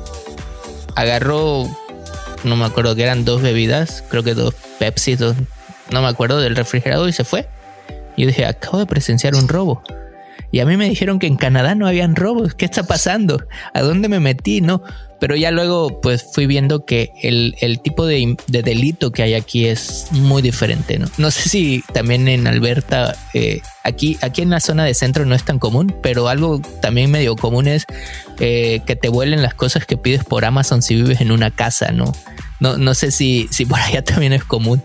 [0.94, 1.68] agarró
[2.44, 5.36] no me acuerdo que eran dos bebidas, creo que dos Pepsi, dos
[5.90, 7.48] no me acuerdo, del refrigerador y se fue.
[8.16, 9.82] Yo dije, acabo de presenciar un robo.
[10.50, 12.54] Y a mí me dijeron que en Canadá no habían robos.
[12.54, 13.46] ¿Qué está pasando?
[13.74, 14.60] ¿A dónde me metí?
[14.60, 14.82] No.
[15.20, 20.06] Pero ya luego pues fui viendo que el, tipo de, delito que hay aquí es
[20.12, 20.98] muy diferente.
[20.98, 25.26] No, no sé si también en Alberta, eh, aquí, aquí en la zona de centro
[25.26, 27.84] no es tan común, pero algo también medio común es
[28.38, 31.90] eh, que te vuelen las cosas que pides por Amazon si vives en una casa,
[31.90, 32.12] ¿no?
[32.60, 34.82] No, no sé si, si por allá también es común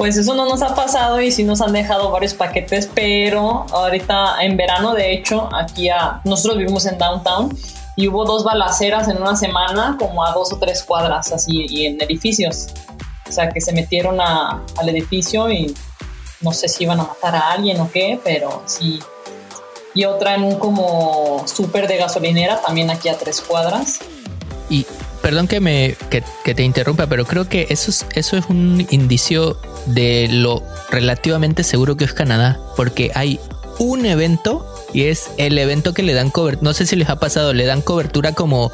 [0.00, 4.42] pues eso no nos ha pasado y sí nos han dejado varios paquetes, pero ahorita
[4.42, 7.54] en verano, de hecho, aquí a, nosotros vivimos en downtown
[7.96, 11.86] y hubo dos balaceras en una semana, como a dos o tres cuadras, así, y
[11.86, 12.68] en edificios.
[13.28, 15.74] O sea, que se metieron al edificio y
[16.40, 18.98] no sé si iban a matar a alguien o qué, pero sí.
[19.94, 24.00] Y otra en un como súper de gasolinera, también aquí a tres cuadras.
[24.68, 24.86] Y
[25.20, 26.22] perdón que me que,
[26.54, 31.96] te interrumpa, pero creo que eso es, eso es un indicio de lo relativamente seguro
[31.96, 33.38] que es Canadá, porque hay
[33.78, 37.18] un evento y es el evento que le dan cobertura, no sé si les ha
[37.18, 38.72] pasado, le dan cobertura como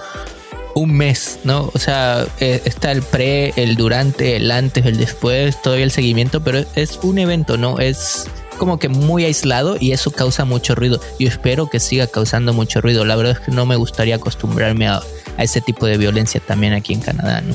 [0.74, 1.70] un mes, ¿no?
[1.72, 6.44] O sea, eh, está el pre, el durante, el antes, el después, todavía el seguimiento,
[6.44, 7.78] pero es un evento, ¿no?
[7.78, 11.00] Es como que muy aislado y eso causa mucho ruido.
[11.18, 13.04] Yo espero que siga causando mucho ruido.
[13.04, 15.00] La verdad es que no me gustaría acostumbrarme a,
[15.36, 17.54] a ese tipo de violencia también aquí en Canadá, ¿no?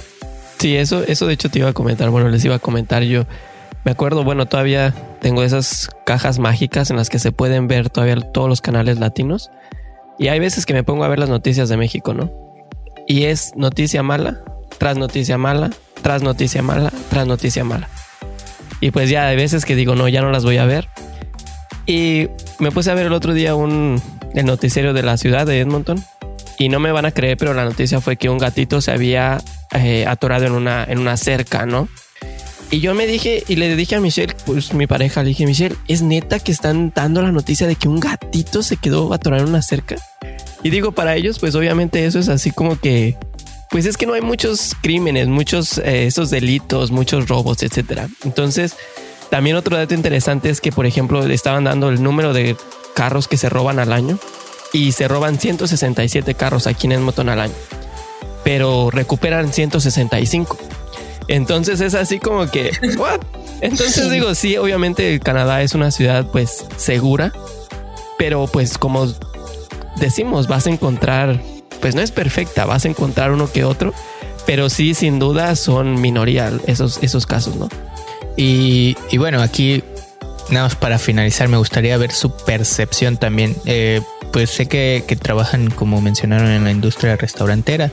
[0.60, 2.10] Sí, eso, eso de hecho te iba a comentar.
[2.10, 3.26] Bueno, les iba a comentar yo.
[3.84, 8.15] Me acuerdo, bueno, todavía tengo esas cajas mágicas en las que se pueden ver todavía
[8.17, 9.50] todos los canales latinos.
[10.20, 12.32] Y hay veces que me pongo a ver las noticias de México, ¿no?
[13.08, 14.41] Y es noticia mala,
[14.78, 17.89] tras noticia mala, tras noticia mala, tras noticia mala.
[18.82, 20.88] Y pues ya hay veces que digo, no, ya no las voy a ver.
[21.88, 24.02] Y me puse a ver el otro día un
[24.34, 26.04] el noticiero de la ciudad de Edmonton
[26.58, 29.41] y no me van a creer, pero la noticia fue que un gatito se había
[29.74, 31.88] eh, atorado en una, en una cerca, ¿no?
[32.72, 35.76] Y yo me dije, y le dije a Michelle, pues mi pareja, le dije, Michelle,
[35.90, 39.50] ¿es neta que están dando la noticia de que un gatito se quedó atorado en
[39.50, 39.98] una cerca?
[40.64, 43.18] Y digo, para ellos, pues obviamente eso es así como que,
[43.72, 48.08] pues es que no hay muchos crímenes, muchos eh, esos delitos, muchos robos, etcétera.
[48.24, 48.78] Entonces,
[49.30, 52.56] también otro dato interesante es que, por ejemplo, le estaban dando el número de
[52.96, 54.18] carros que se roban al año
[54.72, 57.54] y se roban 167 carros aquí en Edmonton al año,
[58.46, 60.58] pero recuperan 165.
[61.28, 63.22] Entonces es así como que, ¿what?
[63.62, 67.32] Entonces digo, sí, obviamente Canadá es una ciudad pues segura,
[68.18, 69.14] pero pues como
[69.98, 71.42] decimos, vas a encontrar,
[71.80, 73.94] pues no es perfecta, vas a encontrar uno que otro,
[74.46, 77.70] pero sí, sin duda son minoría esos, esos casos, ¿no?
[78.36, 79.84] Y, y bueno, aquí
[80.52, 83.56] nada más para finalizar, me gustaría ver su percepción también.
[83.66, 87.92] Eh, pues sé que, trabajan, como mencionaron, en la industria restaurantera.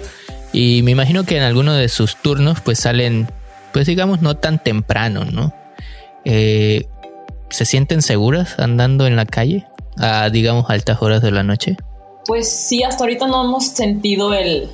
[0.53, 3.29] Y me imagino que en alguno de sus turnos, pues salen,
[3.73, 5.53] pues digamos, no tan temprano, ¿no?
[6.25, 6.87] Eh,
[7.51, 9.67] ¿Se sienten seguras andando en la calle
[9.99, 11.77] a, digamos, altas horas de la noche?
[12.27, 14.69] Pues sí, hasta ahorita no hemos sentido el,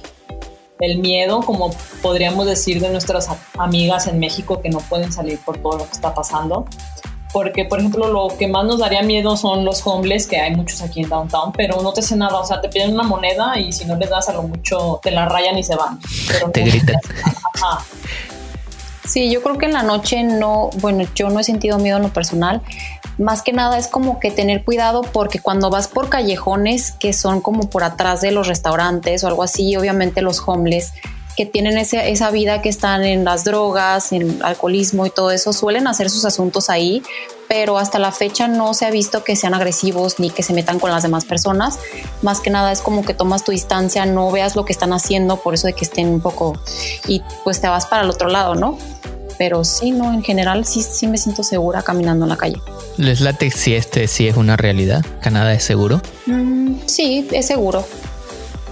[0.80, 5.58] el miedo, como podríamos decir de nuestras amigas en México que no pueden salir por
[5.58, 6.66] todo lo que está pasando
[7.34, 10.80] porque por ejemplo lo que más nos daría miedo son los homeless, que hay muchos
[10.82, 13.72] aquí en downtown, pero no te hacen nada, o sea, te piden una moneda y
[13.72, 15.98] si no les das a lo mucho te la rayan y se van.
[16.28, 16.96] Pero te gritan.
[19.06, 22.04] Sí, yo creo que en la noche no, bueno, yo no he sentido miedo en
[22.04, 22.62] lo personal.
[23.18, 27.42] Más que nada es como que tener cuidado porque cuando vas por callejones que son
[27.42, 30.94] como por atrás de los restaurantes o algo así, obviamente los homeless
[31.36, 35.86] que tienen esa vida que están en las drogas, en alcoholismo y todo eso, suelen
[35.86, 37.02] hacer sus asuntos ahí,
[37.48, 40.78] pero hasta la fecha no se ha visto que sean agresivos ni que se metan
[40.78, 41.78] con las demás personas.
[42.22, 45.36] Más que nada es como que tomas tu distancia, no veas lo que están haciendo,
[45.36, 46.58] por eso de que estén un poco
[47.06, 48.78] y pues te vas para el otro lado, ¿no?
[49.36, 52.60] Pero sí, no, en general sí, sí me siento segura caminando en la calle.
[52.96, 55.04] ¿Les late si este sí es una realidad?
[55.20, 56.00] ¿Canadá es seguro?
[56.26, 57.84] Mm, sí, es seguro.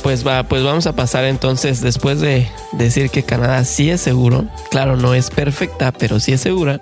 [0.02, 4.46] Pues va, pues vamos a pasar entonces, después de decir que Canadá sí es seguro,
[4.70, 6.80] claro, no es perfecta, pero sí es segura.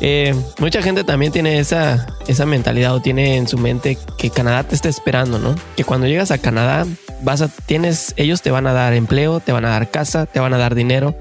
[0.00, 4.62] Eh, mucha gente también tiene esa, esa mentalidad o tiene en su mente que Canadá
[4.62, 5.54] te está esperando, ¿no?
[5.76, 6.86] Que cuando llegas a Canadá
[7.22, 10.54] vas tienes, ellos te van a dar empleo, te van a dar casa, te van
[10.54, 11.16] a dar dinero,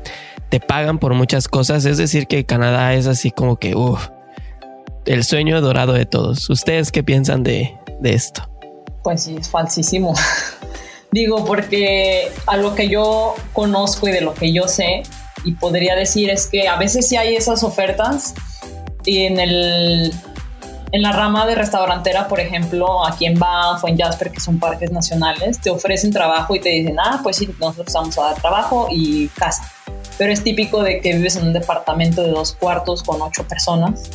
[0.49, 1.85] te pagan por muchas cosas.
[1.85, 3.73] Es decir, que Canadá es así como que,
[5.05, 6.49] el sueño dorado de todos.
[6.49, 8.47] ¿Ustedes qué piensan de, de esto?
[9.03, 10.13] Pues sí, es falsísimo.
[11.17, 15.01] Digo, porque a lo que yo conozco y de lo que yo sé,
[15.43, 18.35] y podría decir es que a veces sí hay esas ofertas
[19.03, 20.13] y en el
[20.91, 24.59] en la rama de restaurantera, por ejemplo, aquí en Banff o en Jasper, que son
[24.59, 28.35] parques nacionales, te ofrecen trabajo y te dicen, ah, pues sí, nosotros vamos a dar
[28.35, 29.71] trabajo y casa.
[30.19, 34.11] pero es típico de que vives en un departamento de dos cuartos con ocho personas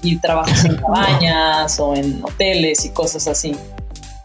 [0.00, 3.54] y trabajas en cabañas o en hoteles y cosas así.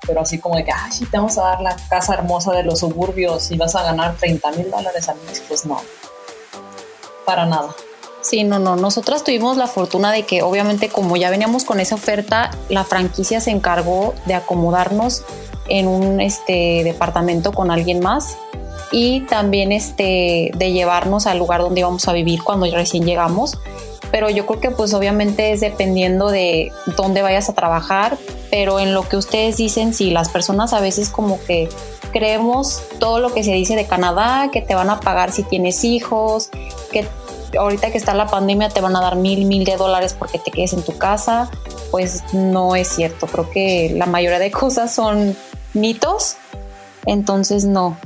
[0.06, 2.64] Pero así como de que, ay, sí, te vamos a dar la casa hermosa de
[2.64, 5.82] los suburbios y vas a ganar 30 mil dólares al mes, pues no,
[7.26, 7.74] para nada.
[8.22, 8.78] Sí, no, no.
[8.78, 13.42] Nosotras tuvimos la fortuna de que obviamente como ya veníamos con esa oferta, la franquicia
[13.42, 15.24] se encargó de acomodarnos
[15.68, 18.38] en un este, departamento con alguien más
[18.94, 23.58] y también este, de llevarnos al lugar donde íbamos a vivir cuando recién llegamos.
[24.14, 28.16] Pero yo creo que pues obviamente es dependiendo de dónde vayas a trabajar,
[28.52, 31.68] pero en lo que ustedes dicen, si las personas a veces como que
[32.12, 35.84] creemos todo lo que se dice de Canadá, que te van a pagar si tienes
[35.84, 36.52] hijos,
[36.92, 37.08] que
[37.58, 40.52] ahorita que está la pandemia te van a dar mil, mil de dólares porque te
[40.52, 41.50] quedes en tu casa,
[41.90, 43.26] pues no es cierto.
[43.26, 45.36] Creo que la mayoría de cosas son
[45.74, 46.36] mitos,
[47.08, 47.98] entonces no.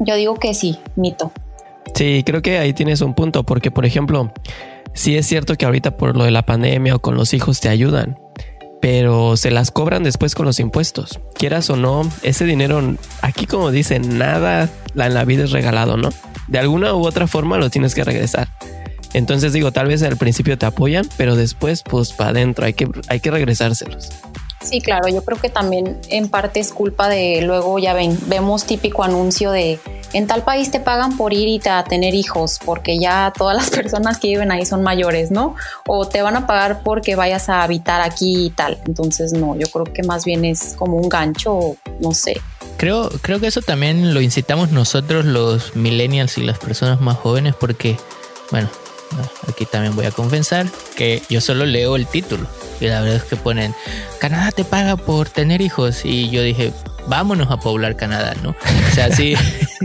[0.00, 1.30] Yo digo que sí, mito.
[1.96, 4.30] Sí, creo que ahí tienes un punto, porque por ejemplo,
[4.92, 7.70] sí es cierto que ahorita por lo de la pandemia o con los hijos te
[7.70, 8.18] ayudan,
[8.82, 11.20] pero se las cobran después con los impuestos.
[11.38, 12.82] Quieras o no, ese dinero,
[13.22, 16.10] aquí como dicen, nada en la vida es regalado, ¿no?
[16.48, 18.48] De alguna u otra forma lo tienes que regresar.
[19.14, 22.90] Entonces digo, tal vez al principio te apoyan, pero después pues para adentro hay que,
[23.08, 24.10] hay que regresárselos.
[24.62, 28.64] Sí, claro, yo creo que también en parte es culpa de luego ya ven, vemos
[28.64, 29.78] típico anuncio de
[30.16, 33.68] en tal país te pagan por ir y a tener hijos, porque ya todas las
[33.82, 35.56] personas que viven ahí son mayores, ¿no?
[35.86, 38.78] O te van a pagar porque vayas a habitar aquí y tal.
[38.86, 42.40] Entonces, no, yo creo que más bien es como un gancho, no sé.
[42.78, 47.54] Creo, creo que eso también lo incitamos nosotros los millennials y las personas más jóvenes
[47.54, 47.98] porque,
[48.50, 48.70] bueno,
[49.48, 52.46] aquí también voy a confesar que yo solo leo el título
[52.80, 53.74] y la verdad es que ponen
[54.20, 56.72] Canadá te paga por tener hijos y yo dije
[57.06, 58.50] vámonos a poblar Canadá, ¿no?
[58.50, 59.34] O sea, sí,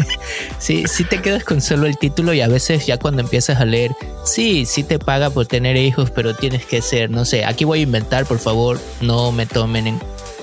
[0.60, 3.66] sí, sí te quedas con solo el título y a veces ya cuando empiezas a
[3.66, 3.92] leer,
[4.26, 7.80] sí, sí te paga por tener hijos, pero tienes que ser, no sé, aquí voy
[7.80, 10.00] a inventar, por favor, no me tomen en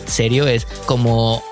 [0.06, 1.42] serio, es como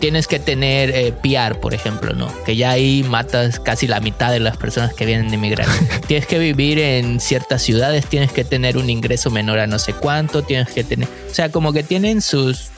[0.00, 2.28] tienes que tener eh, PR, por ejemplo, ¿no?
[2.44, 5.66] Que ya ahí matas casi la mitad de las personas que vienen de emigrar.
[6.06, 9.92] tienes que vivir en ciertas ciudades, tienes que tener un ingreso menor a no sé
[9.92, 11.08] cuánto, tienes que tener...
[11.30, 12.70] O sea, como que tienen sus...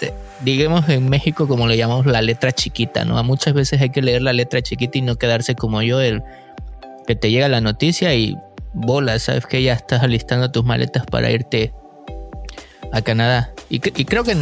[0.00, 3.18] Eh, digamos en México como le llamamos la letra chiquita, ¿no?
[3.18, 6.22] A muchas veces hay que leer la letra chiquita y no quedarse como yo, el
[7.06, 8.36] que te llega la noticia y
[8.72, 11.72] bola, sabes que ya estás alistando tus maletas para irte
[12.92, 13.52] a Canadá.
[13.68, 14.36] Y, y creo que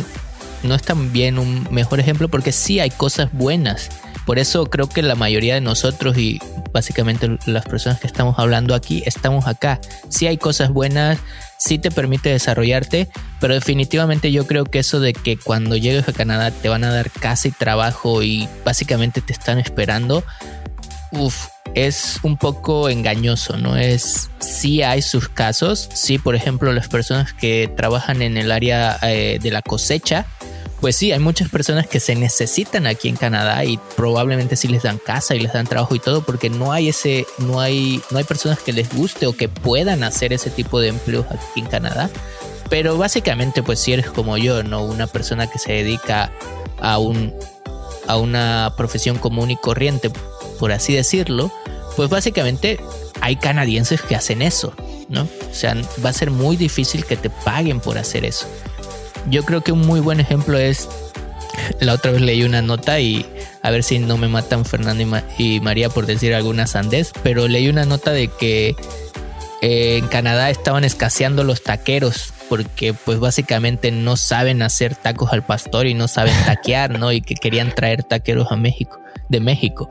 [0.66, 3.88] no es también un mejor ejemplo porque sí hay cosas buenas.
[4.26, 6.40] Por eso creo que la mayoría de nosotros y
[6.72, 9.80] básicamente las personas que estamos hablando aquí estamos acá.
[10.08, 11.18] Sí hay cosas buenas,
[11.58, 13.08] sí te permite desarrollarte,
[13.40, 16.92] pero definitivamente yo creo que eso de que cuando llegues a Canadá te van a
[16.92, 20.24] dar casa y trabajo y básicamente te están esperando,
[21.74, 23.76] es un poco engañoso, ¿no?
[23.76, 28.98] Es, sí hay sus casos, sí, por ejemplo, las personas que trabajan en el área
[29.02, 30.26] eh, de la cosecha,
[30.86, 34.84] pues sí, hay muchas personas que se necesitan aquí en Canadá y probablemente sí les
[34.84, 38.18] dan casa y les dan trabajo y todo porque no hay ese, no hay, no
[38.18, 41.66] hay personas que les guste o que puedan hacer ese tipo de empleos aquí en
[41.66, 42.08] Canadá.
[42.70, 44.84] Pero básicamente, pues si eres como yo, ¿no?
[44.84, 46.30] Una persona que se dedica
[46.78, 47.34] a un,
[48.06, 50.12] a una profesión común y corriente,
[50.60, 51.50] por así decirlo,
[51.96, 52.78] pues básicamente
[53.20, 54.72] hay canadienses que hacen eso,
[55.08, 55.22] ¿no?
[55.50, 55.74] O sea,
[56.04, 58.46] va a ser muy difícil que te paguen por hacer eso.
[59.28, 60.88] Yo creo que un muy buen ejemplo es,
[61.80, 63.26] la otra vez leí una nota y
[63.62, 67.68] a ver si no me matan Fernando y, María por decir alguna sandez, pero leí
[67.68, 68.76] una nota de que
[69.62, 75.44] eh, en Canadá estaban escaseando los taqueros porque pues básicamente no saben hacer tacos al
[75.44, 77.10] pastor y no saben taquear, ¿no?
[77.10, 79.90] Y que querían traer taqueros a México, de México.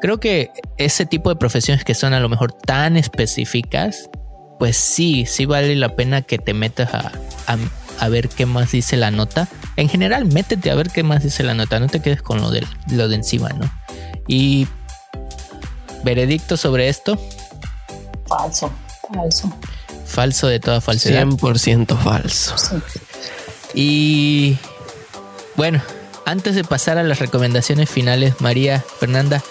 [0.00, 4.10] Creo que ese tipo de profesiones que son a lo mejor tan específicas,
[4.58, 7.12] pues sí, sí vale la pena que te metas a,
[7.46, 7.56] a
[8.08, 9.48] ver qué más dice la nota.
[9.76, 12.50] En general, métete a ver qué más dice la nota, no te quedes con lo
[12.50, 13.70] de, lo de encima, ¿no?
[14.28, 14.66] Y
[16.04, 17.18] veredicto sobre esto.
[18.26, 18.70] Falso,
[19.12, 19.52] falso.
[20.06, 21.24] Falso de toda falsedad.
[21.26, 22.54] 100% falso.
[23.74, 24.56] Y
[25.56, 25.82] bueno,
[26.26, 29.42] antes de pasar a las recomendaciones finales, María, Fernanda,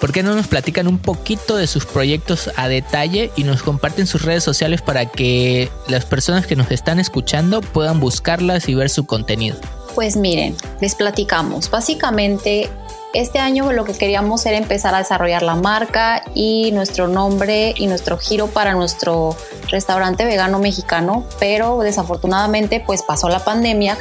[0.00, 4.06] ¿Por qué no nos platican un poquito de sus proyectos a detalle y nos comparten
[4.06, 8.90] sus redes sociales para que las personas que nos están escuchando puedan buscarlas y ver
[8.90, 9.56] su contenido?
[9.94, 11.70] Pues miren, les platicamos.
[11.70, 12.68] Básicamente,
[13.14, 17.86] este año lo que queríamos era empezar a desarrollar la marca y nuestro nombre y
[17.86, 19.36] nuestro giro para nuestro
[19.70, 23.96] restaurante vegano mexicano, pero desafortunadamente pues pasó la pandemia,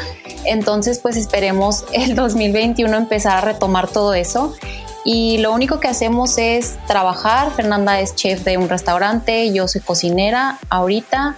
[0.46, 4.56] entonces pues esperemos el 2021 empezar a retomar todo eso
[5.06, 7.52] y lo único que hacemos es trabajar.
[7.52, 11.36] Fernanda es chef de un restaurante, yo soy cocinera ahorita.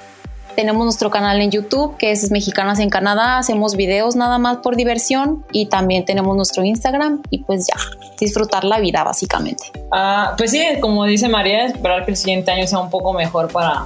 [0.55, 3.39] Tenemos nuestro canal en YouTube que es Mexicanas en Canadá.
[3.39, 7.75] Hacemos videos nada más por diversión y también tenemos nuestro Instagram y pues ya,
[8.17, 9.71] disfrutar la vida básicamente.
[9.91, 13.51] Ah, pues sí, como dice María, esperar que el siguiente año sea un poco mejor
[13.51, 13.85] para...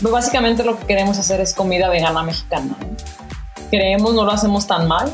[0.00, 2.74] Pues básicamente lo que queremos hacer es comida vegana mexicana.
[3.70, 5.12] Creemos no lo hacemos tan mal,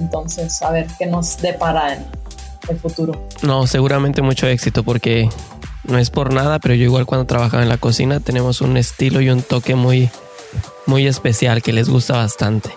[0.00, 2.04] entonces a ver qué nos depara el,
[2.68, 3.26] el futuro.
[3.42, 5.28] No, seguramente mucho éxito porque
[5.84, 9.20] no es por nada, pero yo igual cuando trabajaba en la cocina tenemos un estilo
[9.20, 10.10] y un toque muy,
[10.86, 12.70] muy especial que les gusta bastante.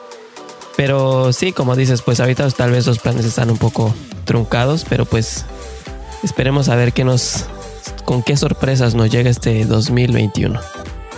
[0.76, 3.94] Pero sí, como dices, pues ahorita tal vez los planes están un poco
[4.26, 5.46] truncados, pero pues
[6.24, 7.46] esperemos a ver qué nos,
[8.06, 10.60] con qué sorpresas nos llega este 2021.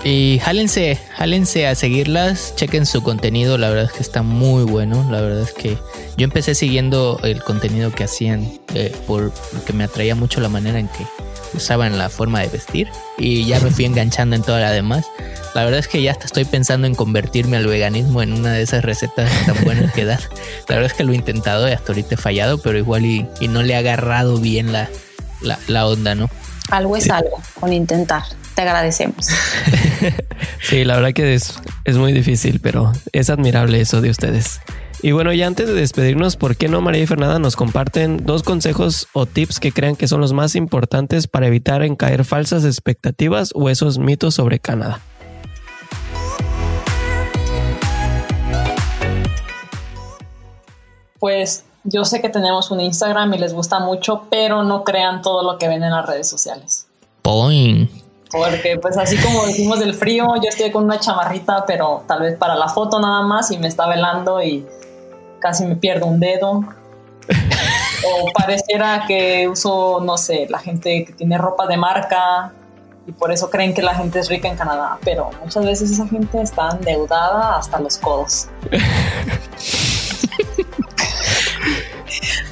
[0.06, 5.06] Y jálense, jálense a seguirlas, chequen su contenido, la verdad es que está muy bueno,
[5.12, 5.78] la verdad es que
[6.20, 8.46] yo empecé siguiendo el contenido que hacían
[8.76, 11.06] eh, por, porque me atraía mucho la manera en que
[11.54, 15.06] usaban la forma de vestir y ya me fui enganchando en toda la demás.
[15.56, 18.62] La verdad es que ya hasta estoy pensando en convertirme al veganismo en una de
[18.62, 20.20] esas recetas tan buenas que dan.
[20.68, 23.26] La verdad es que lo he intentado y hasta ahorita he fallado, pero igual y,
[23.40, 24.90] y no le he agarrado bien la,
[25.40, 26.30] la, la onda, ¿no?
[26.70, 28.24] Algo es algo con intentar.
[28.56, 29.30] Te agradecemos.
[30.62, 31.54] sí, la verdad que es,
[31.86, 34.60] es muy difícil, pero es admirable eso de ustedes.
[35.02, 38.44] Y bueno, ya antes de despedirnos, ¿por qué no María y Fernanda nos comparten dos
[38.44, 42.66] consejos o tips que crean que son los más importantes para evitar en caer falsas
[42.66, 45.00] expectativas o esos mitos sobre Canadá?
[51.18, 55.50] Pues yo sé que tenemos un Instagram y les gusta mucho, pero no crean todo
[55.50, 56.88] lo que ven en las redes sociales.
[57.22, 57.90] Point.
[58.32, 62.38] Porque pues así como decimos del frío, yo estoy con una chamarrita, pero tal vez
[62.38, 64.66] para la foto nada más y me está velando y
[65.40, 66.64] casi me pierdo un dedo.
[68.06, 72.54] o pareciera que uso, no sé, la gente que tiene ropa de marca
[73.06, 76.08] y por eso creen que la gente es rica en Canadá, pero muchas veces esa
[76.08, 78.48] gente está endeudada hasta los codos.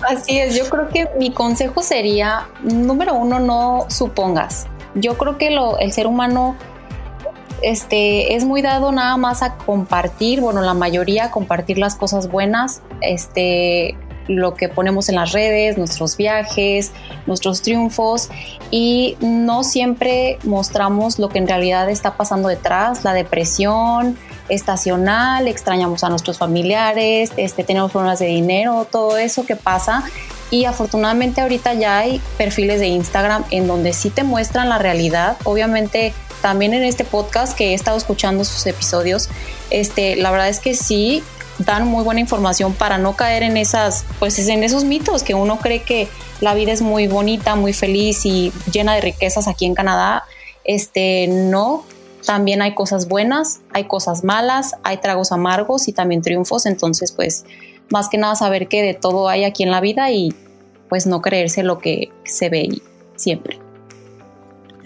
[0.07, 4.67] Así es, yo creo que mi consejo sería, número uno, no supongas.
[4.95, 6.55] Yo creo que lo, el ser humano
[7.61, 12.81] este, es muy dado nada más a compartir, bueno, la mayoría compartir las cosas buenas,
[13.01, 13.97] este,
[14.27, 16.91] lo que ponemos en las redes, nuestros viajes,
[17.25, 18.29] nuestros triunfos
[18.71, 24.17] y no siempre mostramos lo que en realidad está pasando detrás, la depresión
[24.49, 30.03] estacional, extrañamos a nuestros familiares, este, tenemos problemas de dinero, todo eso que pasa
[30.49, 35.37] y afortunadamente ahorita ya hay perfiles de Instagram en donde sí te muestran la realidad,
[35.43, 39.29] obviamente también en este podcast que he estado escuchando sus episodios,
[39.69, 41.23] este, la verdad es que sí
[41.59, 45.57] dan muy buena información para no caer en esas, pues en esos mitos que uno
[45.57, 46.07] cree que
[46.39, 50.23] la vida es muy bonita, muy feliz y llena de riquezas aquí en Canadá.
[50.63, 51.83] Este, no,
[52.25, 57.45] también hay cosas buenas, hay cosas malas, hay tragos amargos y también triunfos, entonces pues
[57.89, 60.35] más que nada saber que de todo hay aquí en la vida y
[60.89, 62.81] pues no creerse lo que se ve
[63.15, 63.66] siempre.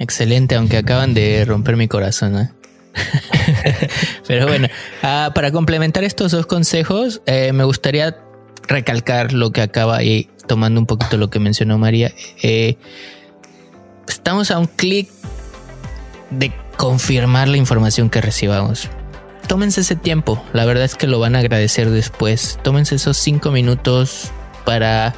[0.02, 2.36] Excelente, aunque acaban de romper mi corazón.
[2.36, 2.50] ¿eh?
[4.28, 4.68] Pero bueno,
[5.04, 8.18] uh, para complementar estos dos consejos, eh, me gustaría
[8.68, 12.12] recalcar lo que acaba y tomando un poquito lo que mencionó María.
[12.42, 12.78] Eh,
[14.08, 15.08] estamos a un clic
[16.32, 18.90] de confirmar la información que recibamos.
[19.46, 22.58] Tómense ese tiempo, la verdad es que lo van a agradecer después.
[22.64, 24.32] Tómense esos cinco minutos
[24.66, 25.14] para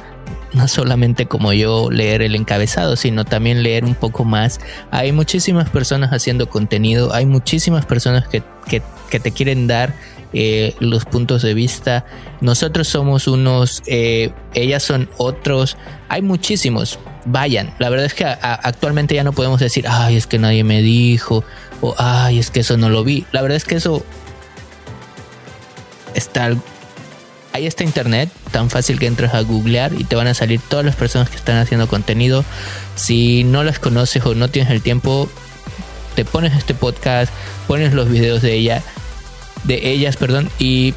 [0.52, 4.60] no solamente como yo leer el encabezado, sino también leer un poco más.
[4.90, 8.82] Hay muchísimas personas haciendo contenido, hay muchísimas personas que, que,
[9.20, 9.94] te quieren dar
[10.32, 12.04] eh, los puntos de vista.
[12.40, 15.76] Nosotros somos unos, eh, ellas son otros.
[16.08, 16.98] Hay muchísimos.
[17.26, 17.72] Vayan.
[17.78, 21.44] La verdad es que actualmente ya no podemos decir, ay, es que nadie me dijo,
[21.80, 23.24] o ay, es que eso no lo vi.
[23.32, 24.04] La verdad es que eso
[26.14, 26.54] está
[27.54, 30.84] ahí está internet, tan fácil que entras a googlear y te van a salir todas
[30.84, 32.44] las personas que están haciendo contenido.
[32.96, 35.28] Si no las conoces o no tienes el tiempo,
[36.16, 37.32] te pones este podcast,
[37.68, 38.82] pones los videos de ella,
[39.62, 40.94] de ellas, perdón, y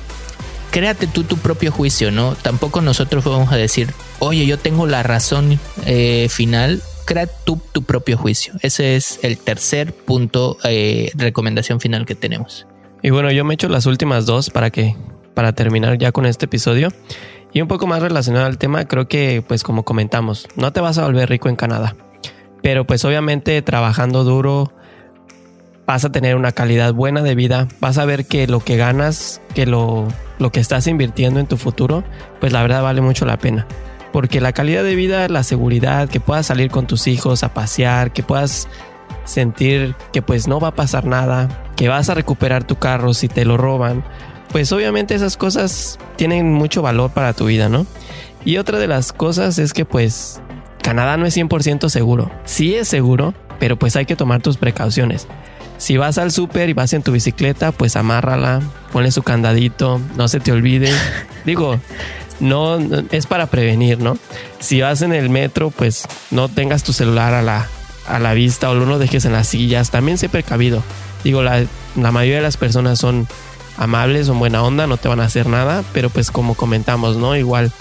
[0.72, 2.34] créate tú tu propio juicio, ¿no?
[2.34, 6.82] Tampoco nosotros vamos a decir, oye, yo tengo la razón eh, final.
[7.05, 8.55] Crea tú tu propio juicio.
[8.64, 12.66] Ese es el tercer punto, eh, recomendación final que tenemos.
[13.03, 14.95] Y bueno, yo me echo las últimas dos para que
[15.38, 16.90] para terminar ya con este episodio.
[17.54, 20.98] Y un poco más relacionado al tema, creo que pues como comentamos, no te vas
[20.98, 21.96] a volver rico en Canadá.
[22.64, 24.74] Pero pues obviamente trabajando duro
[25.86, 29.40] vas a tener una calidad buena de vida, vas a ver que lo que ganas,
[29.54, 30.08] que lo,
[30.40, 32.04] lo que estás invirtiendo en tu futuro,
[32.40, 33.68] pues la verdad vale mucho la pena.
[34.12, 38.12] porque la calidad de vida, la seguridad, que puedas salir con tus hijos a pasear,
[38.12, 38.68] que puedas
[39.26, 43.28] sentir que pues no va a pasar nada, que vas a recuperar tu carro si
[43.28, 44.04] te lo roban,
[44.52, 47.86] pues obviamente esas cosas tienen mucho valor para tu vida, ¿no?
[48.45, 50.39] Y otra de las cosas es que pues
[50.82, 52.32] Canadá no es 100% seguro.
[52.45, 55.28] Sí es seguro, pero pues hay que tomar tus precauciones.
[55.78, 60.28] Si vas al súper y vas en tu bicicleta, pues amárrala, ponle su candadito, no
[60.28, 60.91] se te olvide.
[61.45, 61.80] Digo,
[62.39, 62.80] no,
[63.12, 64.18] es para prevenir, ¿no?
[64.60, 67.68] Si vas en el metro, pues no tengas tu celular a la,
[68.08, 69.91] a la vista o no lo dejes en las sillas.
[69.91, 70.84] También sé precavido.
[71.24, 71.64] Digo, la,
[71.95, 73.28] la mayoría de las personas son
[73.78, 77.36] amables, son buena onda, no te van a hacer nada, pero pues como comentamos, ¿no?
[77.36, 77.72] Igual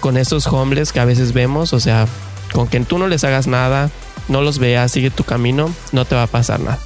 [0.00, 2.06] con esos homeless que a veces vemos, o sea,
[2.52, 3.90] con que tú no les hagas nada,
[4.28, 6.78] no los veas, sigue tu camino, no te va a pasar nada.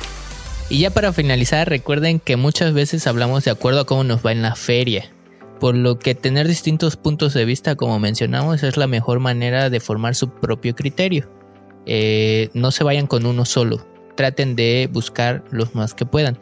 [0.71, 4.33] Y ya para finalizar, recuerden que muchas veces hablamos de acuerdo a cómo nos va
[4.33, 5.11] en la feria,
[5.61, 9.81] por lo que tener distintos puntos de vista, como mencionamos, es la mejor manera de
[9.81, 11.29] formar su propio criterio.
[11.87, 16.39] Eh, no se vayan con uno solo, traten de buscar los más que puedan.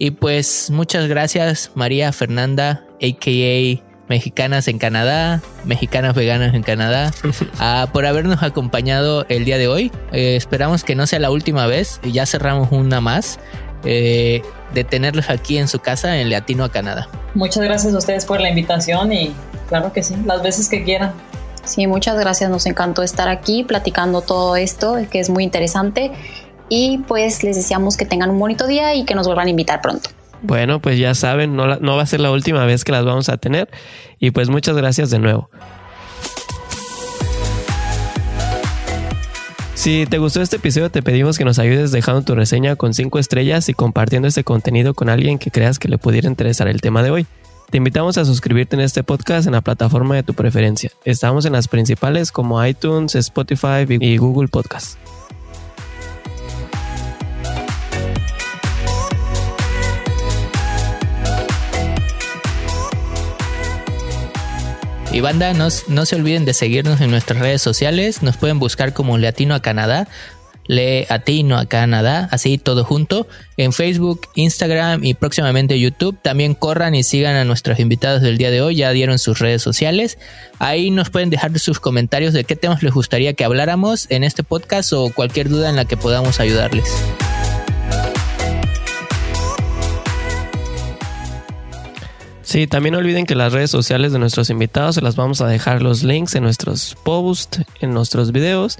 [0.00, 7.12] Y pues muchas gracias María Fernanda, a.k.a mexicanas en Canadá, mexicanas veganas en Canadá,
[7.60, 9.92] ah, por habernos acompañado el día de hoy.
[10.10, 13.38] Eh, esperamos que no sea la última vez, ya cerramos una más.
[13.84, 14.42] Eh,
[14.74, 17.08] de tenerlos aquí en su casa en Latino a Canadá.
[17.34, 19.34] Muchas gracias a ustedes por la invitación y
[19.68, 21.12] claro que sí, las veces que quieran.
[21.64, 26.12] Sí, muchas gracias, nos encantó estar aquí platicando todo esto, que es muy interesante
[26.70, 29.82] y pues les deseamos que tengan un bonito día y que nos vuelvan a invitar
[29.82, 30.08] pronto.
[30.40, 33.28] Bueno, pues ya saben, no, no va a ser la última vez que las vamos
[33.28, 33.68] a tener.
[34.18, 35.50] Y pues muchas gracias de nuevo.
[39.74, 43.18] Si te gustó este episodio, te pedimos que nos ayudes dejando tu reseña con 5
[43.18, 47.02] estrellas y compartiendo este contenido con alguien que creas que le pudiera interesar el tema
[47.02, 47.26] de hoy.
[47.70, 50.90] Te invitamos a suscribirte en este podcast en la plataforma de tu preferencia.
[51.04, 54.98] Estamos en las principales como iTunes, Spotify y Google Podcast.
[65.12, 68.22] Y banda, no, no se olviden de seguirnos en nuestras redes sociales.
[68.22, 70.06] Nos pueden buscar como Latino a Canadá.
[70.66, 76.16] Le Latino a Canadá, así todo junto, en Facebook, Instagram y próximamente YouTube.
[76.22, 79.62] También corran y sigan a nuestros invitados del día de hoy, ya dieron sus redes
[79.62, 80.16] sociales.
[80.60, 84.44] Ahí nos pueden dejar sus comentarios de qué temas les gustaría que habláramos en este
[84.44, 86.86] podcast o cualquier duda en la que podamos ayudarles.
[92.50, 95.46] Sí, también no olviden que las redes sociales de nuestros invitados se las vamos a
[95.46, 98.76] dejar los links en nuestros posts, en nuestros videos.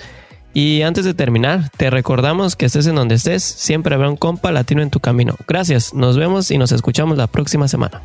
[0.53, 4.51] Y antes de terminar, te recordamos que estés en donde estés, siempre habrá un compa
[4.51, 5.37] latino en tu camino.
[5.47, 8.03] Gracias, nos vemos y nos escuchamos la próxima semana.